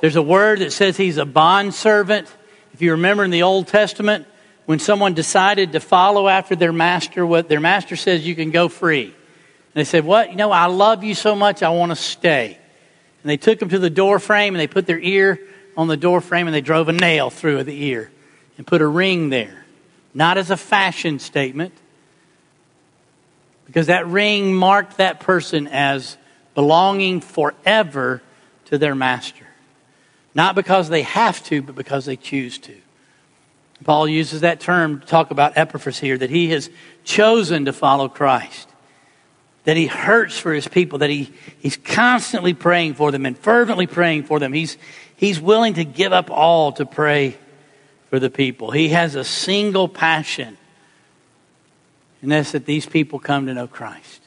There's 0.00 0.16
a 0.16 0.22
word 0.22 0.60
that 0.60 0.72
says 0.72 0.96
he's 0.96 1.18
a 1.18 1.26
bondservant. 1.26 2.28
If 2.72 2.82
you 2.82 2.92
remember 2.92 3.24
in 3.24 3.30
the 3.30 3.42
Old 3.42 3.66
Testament, 3.66 4.26
when 4.66 4.78
someone 4.78 5.14
decided 5.14 5.72
to 5.72 5.80
follow 5.80 6.28
after 6.28 6.54
their 6.54 6.72
master, 6.72 7.26
what 7.26 7.48
their 7.48 7.60
master 7.60 7.96
says, 7.96 8.26
you 8.26 8.34
can 8.34 8.50
go 8.50 8.68
free. 8.68 9.04
And 9.04 9.14
they 9.74 9.84
said, 9.84 10.04
What? 10.04 10.30
You 10.30 10.36
know, 10.36 10.52
I 10.52 10.66
love 10.66 11.04
you 11.04 11.14
so 11.14 11.34
much, 11.34 11.62
I 11.62 11.70
want 11.70 11.90
to 11.90 11.96
stay. 11.96 12.59
And 13.22 13.30
they 13.30 13.36
took 13.36 13.60
him 13.60 13.68
to 13.70 13.78
the 13.78 13.90
door 13.90 14.18
frame 14.18 14.54
and 14.54 14.60
they 14.60 14.66
put 14.66 14.86
their 14.86 15.00
ear 15.00 15.40
on 15.76 15.88
the 15.88 15.96
door 15.96 16.20
frame 16.20 16.46
and 16.46 16.54
they 16.54 16.60
drove 16.60 16.88
a 16.88 16.92
nail 16.92 17.30
through 17.30 17.62
the 17.64 17.84
ear 17.84 18.10
and 18.56 18.66
put 18.66 18.80
a 18.80 18.86
ring 18.86 19.30
there. 19.30 19.64
Not 20.12 20.38
as 20.38 20.50
a 20.50 20.56
fashion 20.56 21.18
statement, 21.18 21.72
because 23.66 23.86
that 23.86 24.06
ring 24.08 24.52
marked 24.52 24.96
that 24.96 25.20
person 25.20 25.68
as 25.68 26.16
belonging 26.54 27.20
forever 27.20 28.20
to 28.66 28.78
their 28.78 28.96
master. 28.96 29.46
Not 30.34 30.56
because 30.56 30.88
they 30.88 31.02
have 31.02 31.42
to, 31.44 31.62
but 31.62 31.76
because 31.76 32.04
they 32.04 32.16
choose 32.16 32.58
to. 32.58 32.74
Paul 33.84 34.08
uses 34.08 34.42
that 34.42 34.60
term 34.60 35.00
to 35.00 35.06
talk 35.06 35.30
about 35.30 35.56
Epaphras 35.56 35.98
here, 35.98 36.18
that 36.18 36.30
he 36.30 36.50
has 36.50 36.68
chosen 37.04 37.64
to 37.64 37.72
follow 37.72 38.08
Christ, 38.08 38.68
that 39.64 39.76
he 39.76 39.86
hurts 39.86 40.38
for 40.38 40.52
his 40.52 40.66
people, 40.66 41.00
that 41.00 41.10
he, 41.10 41.30
he's 41.58 41.76
constantly 41.76 42.54
praying 42.54 42.94
for 42.94 43.10
them 43.10 43.26
and 43.26 43.36
fervently 43.36 43.86
praying 43.86 44.24
for 44.24 44.38
them. 44.38 44.52
He's, 44.52 44.78
he's 45.16 45.40
willing 45.40 45.74
to 45.74 45.84
give 45.84 46.12
up 46.12 46.30
all 46.30 46.72
to 46.72 46.86
pray 46.86 47.36
for 48.08 48.18
the 48.18 48.30
people. 48.30 48.70
He 48.70 48.88
has 48.88 49.14
a 49.14 49.24
single 49.24 49.88
passion, 49.88 50.56
and 52.22 52.32
that's 52.32 52.52
that 52.52 52.64
these 52.64 52.86
people 52.86 53.18
come 53.18 53.46
to 53.46 53.54
know 53.54 53.66
Christ. 53.66 54.22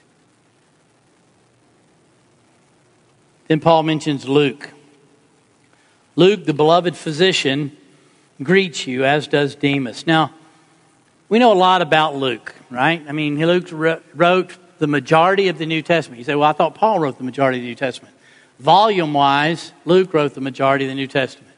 Then 3.48 3.60
Paul 3.60 3.84
mentions 3.84 4.28
Luke. 4.28 4.70
Luke, 6.16 6.46
the 6.46 6.54
beloved 6.54 6.96
physician, 6.96 7.76
greets 8.42 8.88
you, 8.88 9.04
as 9.04 9.28
does 9.28 9.56
Demas. 9.56 10.06
Now, 10.06 10.32
we 11.28 11.40
know 11.40 11.52
a 11.52 11.56
lot 11.56 11.82
about 11.82 12.16
Luke, 12.16 12.54
right? 12.70 13.04
I 13.08 13.12
mean, 13.12 13.38
Luke 13.40 13.68
wrote 13.72 14.54
the 14.84 14.88
majority 14.88 15.48
of 15.48 15.58
the 15.58 15.66
New 15.66 15.82
Testament. 15.82 16.20
You 16.20 16.26
say, 16.26 16.36
well, 16.36 16.50
I 16.50 16.52
thought 16.52 16.76
Paul 16.76 17.00
wrote 17.00 17.18
the 17.18 17.24
majority 17.24 17.60
of 17.60 17.64
the 17.64 17.70
New 17.70 17.76
Testament. 17.76 18.14
Volume 18.60 19.14
wise, 19.14 19.72
Luke 19.86 20.14
wrote 20.14 20.34
the 20.34 20.42
majority 20.42 20.84
of 20.84 20.90
the 20.90 20.96
New 20.96 21.08
Testament. 21.08 21.56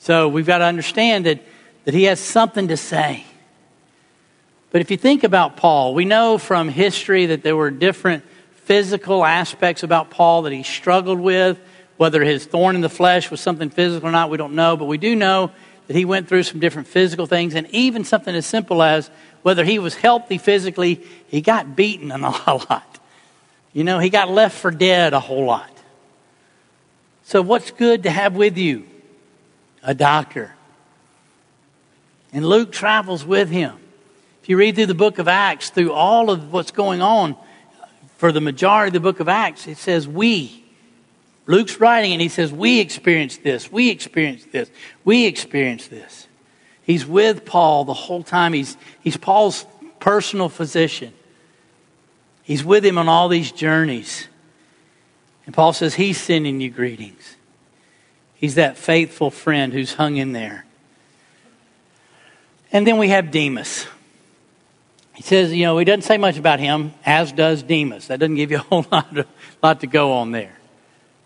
So 0.00 0.26
we've 0.26 0.48
got 0.48 0.58
to 0.58 0.64
understand 0.64 1.26
that, 1.26 1.38
that 1.84 1.94
he 1.94 2.02
has 2.04 2.18
something 2.18 2.66
to 2.66 2.76
say. 2.76 3.24
But 4.72 4.80
if 4.80 4.90
you 4.90 4.96
think 4.96 5.22
about 5.22 5.56
Paul, 5.56 5.94
we 5.94 6.04
know 6.04 6.38
from 6.38 6.68
history 6.68 7.26
that 7.26 7.44
there 7.44 7.54
were 7.54 7.70
different 7.70 8.24
physical 8.64 9.24
aspects 9.24 9.84
about 9.84 10.10
Paul 10.10 10.42
that 10.42 10.52
he 10.52 10.64
struggled 10.64 11.20
with. 11.20 11.56
Whether 11.98 12.24
his 12.24 12.46
thorn 12.46 12.74
in 12.74 12.80
the 12.80 12.88
flesh 12.88 13.30
was 13.30 13.40
something 13.40 13.70
physical 13.70 14.08
or 14.08 14.12
not, 14.12 14.28
we 14.28 14.38
don't 14.38 14.56
know. 14.56 14.76
But 14.76 14.86
we 14.86 14.98
do 14.98 15.14
know 15.14 15.52
that 15.86 15.96
he 15.96 16.04
went 16.04 16.28
through 16.28 16.42
some 16.42 16.60
different 16.60 16.88
physical 16.88 17.26
things, 17.26 17.54
and 17.54 17.68
even 17.70 18.04
something 18.04 18.34
as 18.34 18.46
simple 18.46 18.82
as 18.82 19.10
whether 19.42 19.64
he 19.64 19.78
was 19.78 19.94
healthy 19.94 20.38
physically, 20.38 21.02
he 21.28 21.40
got 21.40 21.76
beaten 21.76 22.10
a 22.10 22.16
lot. 22.70 22.98
You 23.72 23.84
know, 23.84 23.98
he 23.98 24.10
got 24.10 24.30
left 24.30 24.58
for 24.58 24.70
dead 24.70 25.12
a 25.12 25.20
whole 25.20 25.44
lot. 25.44 25.70
So, 27.24 27.42
what's 27.42 27.70
good 27.70 28.04
to 28.04 28.10
have 28.10 28.34
with 28.34 28.56
you? 28.56 28.86
A 29.82 29.94
doctor. 29.94 30.54
And 32.32 32.44
Luke 32.44 32.72
travels 32.72 33.24
with 33.24 33.48
him. 33.48 33.78
If 34.42 34.48
you 34.48 34.56
read 34.56 34.74
through 34.74 34.86
the 34.86 34.94
book 34.94 35.18
of 35.18 35.28
Acts, 35.28 35.70
through 35.70 35.92
all 35.92 36.30
of 36.30 36.52
what's 36.52 36.70
going 36.70 37.02
on, 37.02 37.36
for 38.16 38.32
the 38.32 38.40
majority 38.40 38.88
of 38.88 38.92
the 38.94 39.00
book 39.00 39.20
of 39.20 39.28
Acts, 39.28 39.66
it 39.66 39.76
says 39.78 40.08
we. 40.08 40.64
Luke's 41.46 41.80
writing 41.80 42.12
and 42.12 42.20
he 42.20 42.28
says, 42.28 42.52
We 42.52 42.80
experienced 42.80 43.42
this, 43.42 43.70
we 43.70 43.90
experienced 43.90 44.52
this, 44.52 44.70
we 45.04 45.26
experienced 45.26 45.90
this. 45.90 46.26
He's 46.82 47.06
with 47.06 47.44
Paul 47.44 47.84
the 47.84 47.94
whole 47.94 48.22
time. 48.22 48.52
He's, 48.52 48.76
he's 49.00 49.16
Paul's 49.16 49.66
personal 49.98 50.48
physician. 50.48 51.12
He's 52.44 52.64
with 52.64 52.84
him 52.84 52.96
on 52.96 53.08
all 53.08 53.28
these 53.28 53.50
journeys. 53.50 54.28
And 55.46 55.54
Paul 55.54 55.72
says, 55.72 55.94
He's 55.94 56.20
sending 56.20 56.60
you 56.60 56.70
greetings. 56.70 57.36
He's 58.34 58.56
that 58.56 58.76
faithful 58.76 59.30
friend 59.30 59.72
who's 59.72 59.94
hung 59.94 60.16
in 60.16 60.32
there. 60.32 60.64
And 62.72 62.86
then 62.86 62.98
we 62.98 63.08
have 63.08 63.30
Demas. 63.30 63.86
He 65.14 65.22
says, 65.22 65.52
you 65.52 65.64
know, 65.64 65.78
he 65.78 65.86
doesn't 65.86 66.02
say 66.02 66.18
much 66.18 66.36
about 66.36 66.60
him, 66.60 66.92
as 67.06 67.32
does 67.32 67.62
Demas. 67.62 68.08
That 68.08 68.20
doesn't 68.20 68.34
give 68.34 68.50
you 68.50 68.58
a 68.58 68.60
whole 68.60 68.84
lot, 68.92 69.16
of, 69.16 69.26
lot 69.62 69.80
to 69.80 69.86
go 69.86 70.12
on 70.12 70.30
there. 70.30 70.55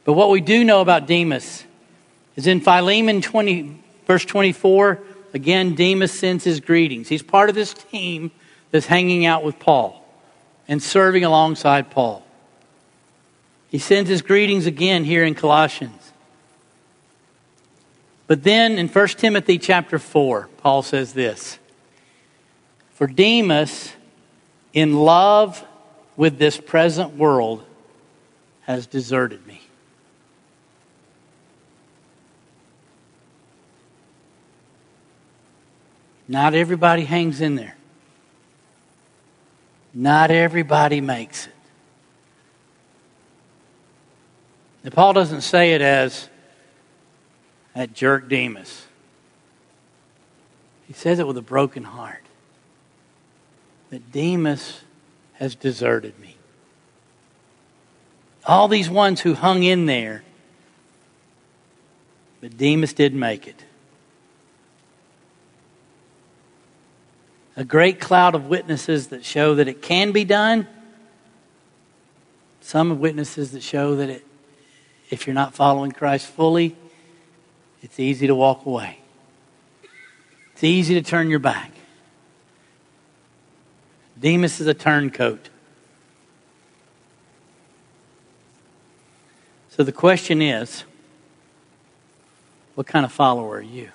But 0.05 0.15
what 0.15 0.31
we 0.31 0.41
do 0.41 0.65
know 0.65 0.81
about 0.81 1.07
Demas 1.07 1.65
is 2.37 2.47
in 2.47 2.61
Philemon 2.61 3.21
20, 3.21 3.83
verse 4.07 4.25
24, 4.25 5.01
again, 5.35 5.75
Demas 5.75 6.13
sends 6.13 6.45
his 6.45 6.61
greetings. 6.61 7.09
He's 7.09 7.23
part 7.23 7.49
of 7.49 7.55
this 7.55 7.75
team 7.75 8.31
that's 8.71 8.87
hanging 8.87 9.27
out 9.27 9.45
with 9.45 9.59
Paul 9.59 10.05
and 10.69 10.83
serving 10.83 11.25
alongside 11.25 11.91
Paul. 11.91 12.25
He 13.69 13.79
sends 13.79 14.09
his 14.09 14.23
greetings 14.23 14.67
again 14.67 15.05
here 15.05 15.25
in 15.25 15.35
Colossians. 15.35 16.13
But 18.27 18.45
then 18.45 18.79
in 18.79 18.89
1 18.89 19.09
Timothy 19.09 19.59
chapter 19.59 19.99
4, 19.99 20.49
Paul 20.59 20.83
says 20.83 21.13
this 21.13 21.59
For 22.93 23.07
Demas, 23.07 23.93
in 24.73 24.95
love 24.95 25.65
with 26.17 26.39
this 26.39 26.59
present 26.59 27.17
world, 27.17 27.65
has 28.63 28.87
deserted 28.87 29.45
me. 29.47 29.61
Not 36.31 36.55
everybody 36.55 37.03
hangs 37.03 37.41
in 37.41 37.57
there. 37.57 37.75
Not 39.93 40.31
everybody 40.31 41.01
makes 41.01 41.49
it. 41.49 41.53
Now, 44.85 44.91
Paul 44.91 45.13
doesn't 45.13 45.41
say 45.41 45.73
it 45.73 45.83
as 45.83 46.29
that 47.75 47.95
jerk 47.95 48.29
Demas. 48.29 48.87
He 50.87 50.93
says 50.93 51.19
it 51.19 51.27
with 51.27 51.37
a 51.37 51.43
broken 51.43 51.83
heart 51.83 52.23
that 53.91 54.13
Demas 54.13 54.83
has 55.33 55.57
deserted 55.57 56.17
me. 56.21 56.37
All 58.47 58.69
these 58.69 58.89
ones 58.89 59.23
who 59.23 59.35
hung 59.35 59.65
in 59.65 59.87
there, 59.87 60.23
but 62.41 62.57
Demas 62.57 62.93
didn't 62.93 63.19
make 63.19 63.49
it. 63.49 63.65
A 67.61 67.65
great 67.65 68.01
cloud 68.01 68.35
of 68.35 68.47
witnesses 68.47 69.09
that 69.09 69.23
show 69.23 69.57
that 69.57 69.69
it 69.69 69.83
can 69.83 70.13
be 70.13 70.25
done. 70.25 70.67
Some 72.63 73.01
witnesses 73.01 73.53
that 73.53 73.63
show 73.63 73.97
that 73.97 74.09
it, 74.09 74.27
if 75.11 75.27
you're 75.27 75.35
not 75.35 75.53
following 75.53 75.93
Christ 75.93 76.27
fully, 76.27 76.75
it's 77.83 78.01
easy 78.01 78.27
to 78.29 78.35
walk 78.35 78.65
away. 78.65 78.99
It's 80.53 80.65
easy 80.65 80.95
to 80.95 81.03
turn 81.03 81.29
your 81.29 81.39
back. 81.39 81.73
Demas 84.19 84.59
is 84.59 84.67
a 84.67 84.73
turncoat. 84.73 85.51
So 89.69 89.83
the 89.83 89.93
question 89.93 90.41
is 90.41 90.85
what 92.75 92.87
kind 92.87 93.05
of 93.05 93.13
follower 93.13 93.59
are 93.59 93.61
you? 93.61 93.91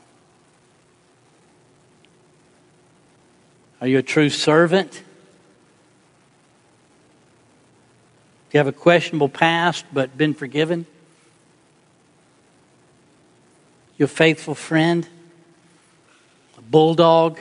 Are 3.82 3.88
you 3.88 3.98
a 3.98 4.04
true 4.04 4.30
servant? 4.30 4.92
Do 4.92 5.00
you 8.54 8.60
have 8.60 8.68
a 8.68 8.72
questionable 8.72 9.30
past 9.30 9.86
but 9.92 10.18
been 10.18 10.34
forgiven? 10.34 10.86
You 13.98 14.06
a 14.06 14.08
faithful 14.08 14.56
friend? 14.56 15.08
A 16.58 16.62
bulldog? 16.62 17.40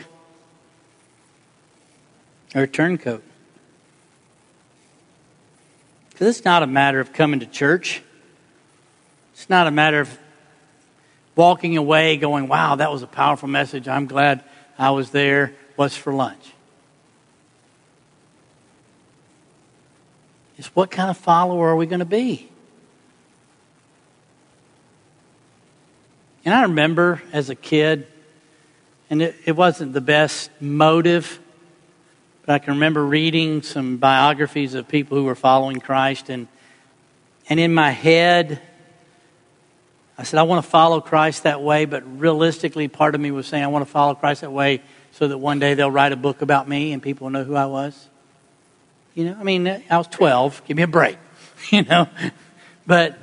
Or 2.54 2.62
a 2.62 2.68
turncoat? 2.68 3.22
Because 6.10 6.36
it's 6.36 6.44
not 6.44 6.62
a 6.62 6.66
matter 6.66 7.00
of 7.00 7.12
coming 7.12 7.40
to 7.40 7.46
church. 7.46 8.02
It's 9.32 9.50
not 9.50 9.66
a 9.66 9.72
matter 9.72 10.00
of 10.00 10.18
walking 11.36 11.76
away 11.76 12.16
going, 12.16 12.46
wow, 12.46 12.76
that 12.76 12.92
was 12.92 13.02
a 13.02 13.08
powerful 13.08 13.48
message. 13.48 13.88
I'm 13.88 14.06
glad 14.06 14.44
I 14.78 14.90
was 14.90 15.10
there. 15.10 15.54
What's 15.76 15.96
for 15.96 16.12
lunch? 16.12 16.52
Is 20.56 20.66
what 20.68 20.90
kind 20.90 21.10
of 21.10 21.16
follower 21.16 21.68
are 21.68 21.76
we 21.76 21.86
going 21.86 21.98
to 21.98 22.04
be? 22.04 22.48
And 26.44 26.54
I 26.54 26.62
remember 26.62 27.22
as 27.32 27.50
a 27.50 27.54
kid, 27.54 28.06
and 29.10 29.22
it, 29.22 29.34
it 29.46 29.52
wasn't 29.56 29.94
the 29.94 30.00
best 30.00 30.50
motive, 30.60 31.40
but 32.44 32.52
I 32.52 32.58
can 32.58 32.74
remember 32.74 33.04
reading 33.04 33.62
some 33.62 33.96
biographies 33.96 34.74
of 34.74 34.86
people 34.86 35.16
who 35.16 35.24
were 35.24 35.34
following 35.34 35.80
Christ, 35.80 36.28
and, 36.28 36.46
and 37.48 37.58
in 37.58 37.74
my 37.74 37.90
head, 37.90 38.60
I 40.16 40.22
said, 40.22 40.38
I 40.38 40.44
want 40.44 40.64
to 40.64 40.70
follow 40.70 41.00
Christ 41.00 41.42
that 41.42 41.62
way, 41.62 41.86
but 41.86 42.20
realistically, 42.20 42.86
part 42.86 43.16
of 43.16 43.20
me 43.20 43.32
was 43.32 43.48
saying, 43.48 43.64
I 43.64 43.68
want 43.68 43.84
to 43.84 43.90
follow 43.90 44.14
Christ 44.14 44.42
that 44.42 44.52
way 44.52 44.82
so 45.14 45.28
that 45.28 45.38
one 45.38 45.60
day 45.60 45.74
they'll 45.74 45.90
write 45.90 46.10
a 46.10 46.16
book 46.16 46.42
about 46.42 46.68
me 46.68 46.92
and 46.92 47.00
people 47.00 47.26
will 47.26 47.30
know 47.30 47.44
who 47.44 47.54
I 47.54 47.66
was. 47.66 48.08
You 49.14 49.26
know, 49.26 49.36
I 49.38 49.44
mean, 49.44 49.68
I 49.68 49.96
was 49.96 50.08
12. 50.08 50.62
Give 50.66 50.76
me 50.76 50.82
a 50.82 50.88
break, 50.88 51.18
you 51.70 51.82
know. 51.82 52.08
But 52.84 53.16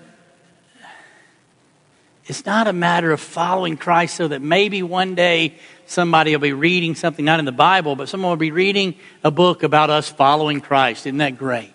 it's 2.28 2.46
not 2.46 2.68
a 2.68 2.74
matter 2.74 3.12
of 3.12 3.20
following 3.20 3.76
Christ 3.76 4.16
so 4.16 4.30
that 4.30 4.42
maybe 4.42 4.82
one 4.82 5.16
day 5.16 5.56
somebody 5.86 6.32
will 6.32 6.40
be 6.40 6.54
reading 6.54 6.96
something, 6.96 7.26
not 7.26 7.40
in 7.40 7.46
the 7.46 7.52
Bible, 7.52 7.98
but 7.98 8.08
someone 8.08 8.30
will 8.30 8.38
be 8.38 8.52
reading 8.52 8.96
a 9.22 9.32
book 9.32 9.62
about 9.62 9.90
us 9.90 10.08
following 10.08 10.62
Christ. 10.62 11.06
Isn't 11.06 11.18
that 11.18 11.38
great? 11.38 11.74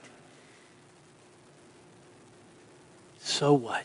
So 3.19 3.53
what? 3.53 3.85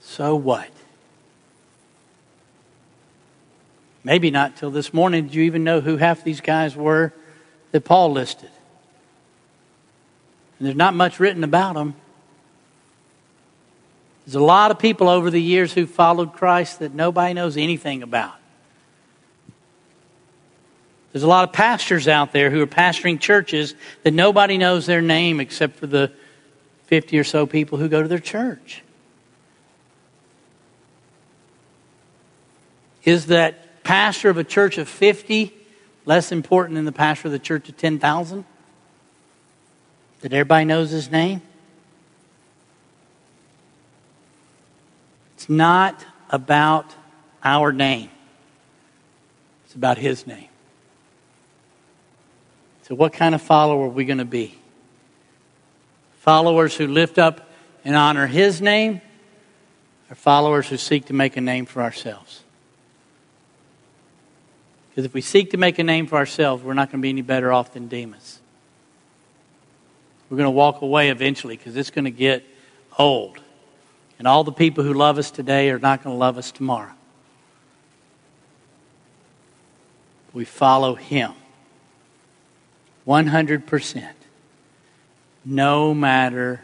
So 0.00 0.34
what? 0.34 0.70
Maybe 4.06 4.30
not 4.30 4.54
till 4.54 4.70
this 4.70 4.94
morning 4.94 5.24
did 5.24 5.34
you 5.34 5.42
even 5.42 5.64
know 5.64 5.80
who 5.80 5.96
half 5.96 6.22
these 6.22 6.40
guys 6.40 6.76
were 6.76 7.12
that 7.72 7.80
Paul 7.80 8.12
listed. 8.12 8.50
And 10.60 10.66
there's 10.66 10.76
not 10.76 10.94
much 10.94 11.18
written 11.18 11.42
about 11.42 11.74
them. 11.74 11.96
There's 14.24 14.36
a 14.36 14.40
lot 14.40 14.70
of 14.70 14.78
people 14.78 15.08
over 15.08 15.28
the 15.28 15.42
years 15.42 15.72
who 15.72 15.86
followed 15.86 16.34
Christ 16.34 16.78
that 16.78 16.94
nobody 16.94 17.34
knows 17.34 17.56
anything 17.56 18.04
about. 18.04 18.36
There's 21.10 21.24
a 21.24 21.28
lot 21.28 21.42
of 21.42 21.52
pastors 21.52 22.06
out 22.06 22.30
there 22.30 22.48
who 22.48 22.62
are 22.62 22.66
pastoring 22.68 23.18
churches 23.18 23.74
that 24.04 24.14
nobody 24.14 24.56
knows 24.56 24.86
their 24.86 25.02
name 25.02 25.40
except 25.40 25.80
for 25.80 25.88
the 25.88 26.12
50 26.84 27.18
or 27.18 27.24
so 27.24 27.44
people 27.44 27.76
who 27.76 27.88
go 27.88 28.02
to 28.02 28.08
their 28.08 28.20
church. 28.20 28.84
Is 33.02 33.26
that 33.26 33.65
pastor 33.86 34.28
of 34.28 34.38
a 34.38 34.44
church 34.44 34.78
of 34.78 34.88
50 34.88 35.52
less 36.04 36.32
important 36.32 36.76
than 36.76 36.84
the 36.84 36.92
pastor 36.92 37.28
of 37.28 37.32
the 37.32 37.38
church 37.38 37.68
of 37.68 37.76
10,000? 37.76 38.44
That 40.20 40.32
everybody 40.32 40.64
knows 40.64 40.90
his 40.90 41.10
name? 41.10 41.42
It's 45.36 45.48
not 45.48 46.04
about 46.30 46.94
our 47.44 47.72
name. 47.72 48.10
It's 49.66 49.74
about 49.74 49.98
His 49.98 50.26
name. 50.26 50.48
So, 52.82 52.94
what 52.94 53.12
kind 53.12 53.34
of 53.34 53.42
follower 53.42 53.84
are 53.84 53.90
we 53.90 54.04
going 54.04 54.18
to 54.18 54.24
be? 54.24 54.58
Followers 56.20 56.74
who 56.74 56.86
lift 56.86 57.18
up 57.18 57.50
and 57.84 57.94
honor 57.94 58.26
His 58.26 58.60
name, 58.60 59.00
or 60.10 60.16
followers 60.16 60.68
who 60.68 60.76
seek 60.76 61.06
to 61.06 61.12
make 61.12 61.36
a 61.36 61.40
name 61.40 61.66
for 61.66 61.82
ourselves? 61.82 62.42
Because 64.96 65.04
if 65.04 65.12
we 65.12 65.20
seek 65.20 65.50
to 65.50 65.58
make 65.58 65.78
a 65.78 65.84
name 65.84 66.06
for 66.06 66.16
ourselves, 66.16 66.64
we're 66.64 66.72
not 66.72 66.90
going 66.90 67.00
to 67.00 67.02
be 67.02 67.10
any 67.10 67.20
better 67.20 67.52
off 67.52 67.74
than 67.74 67.86
Demas. 67.86 68.40
We're 70.30 70.38
going 70.38 70.46
to 70.46 70.50
walk 70.52 70.80
away 70.80 71.10
eventually 71.10 71.54
because 71.54 71.76
it's 71.76 71.90
going 71.90 72.06
to 72.06 72.10
get 72.10 72.42
old. 72.98 73.38
And 74.18 74.26
all 74.26 74.42
the 74.42 74.52
people 74.52 74.84
who 74.84 74.94
love 74.94 75.18
us 75.18 75.30
today 75.30 75.68
are 75.68 75.78
not 75.78 76.02
going 76.02 76.14
to 76.14 76.18
love 76.18 76.38
us 76.38 76.50
tomorrow. 76.50 76.94
We 80.32 80.46
follow 80.46 80.94
Him 80.94 81.32
100%, 83.06 84.08
no 85.44 85.92
matter 85.92 86.62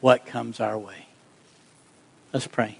what 0.00 0.24
comes 0.24 0.60
our 0.60 0.78
way. 0.78 1.08
Let's 2.32 2.46
pray. 2.46 2.78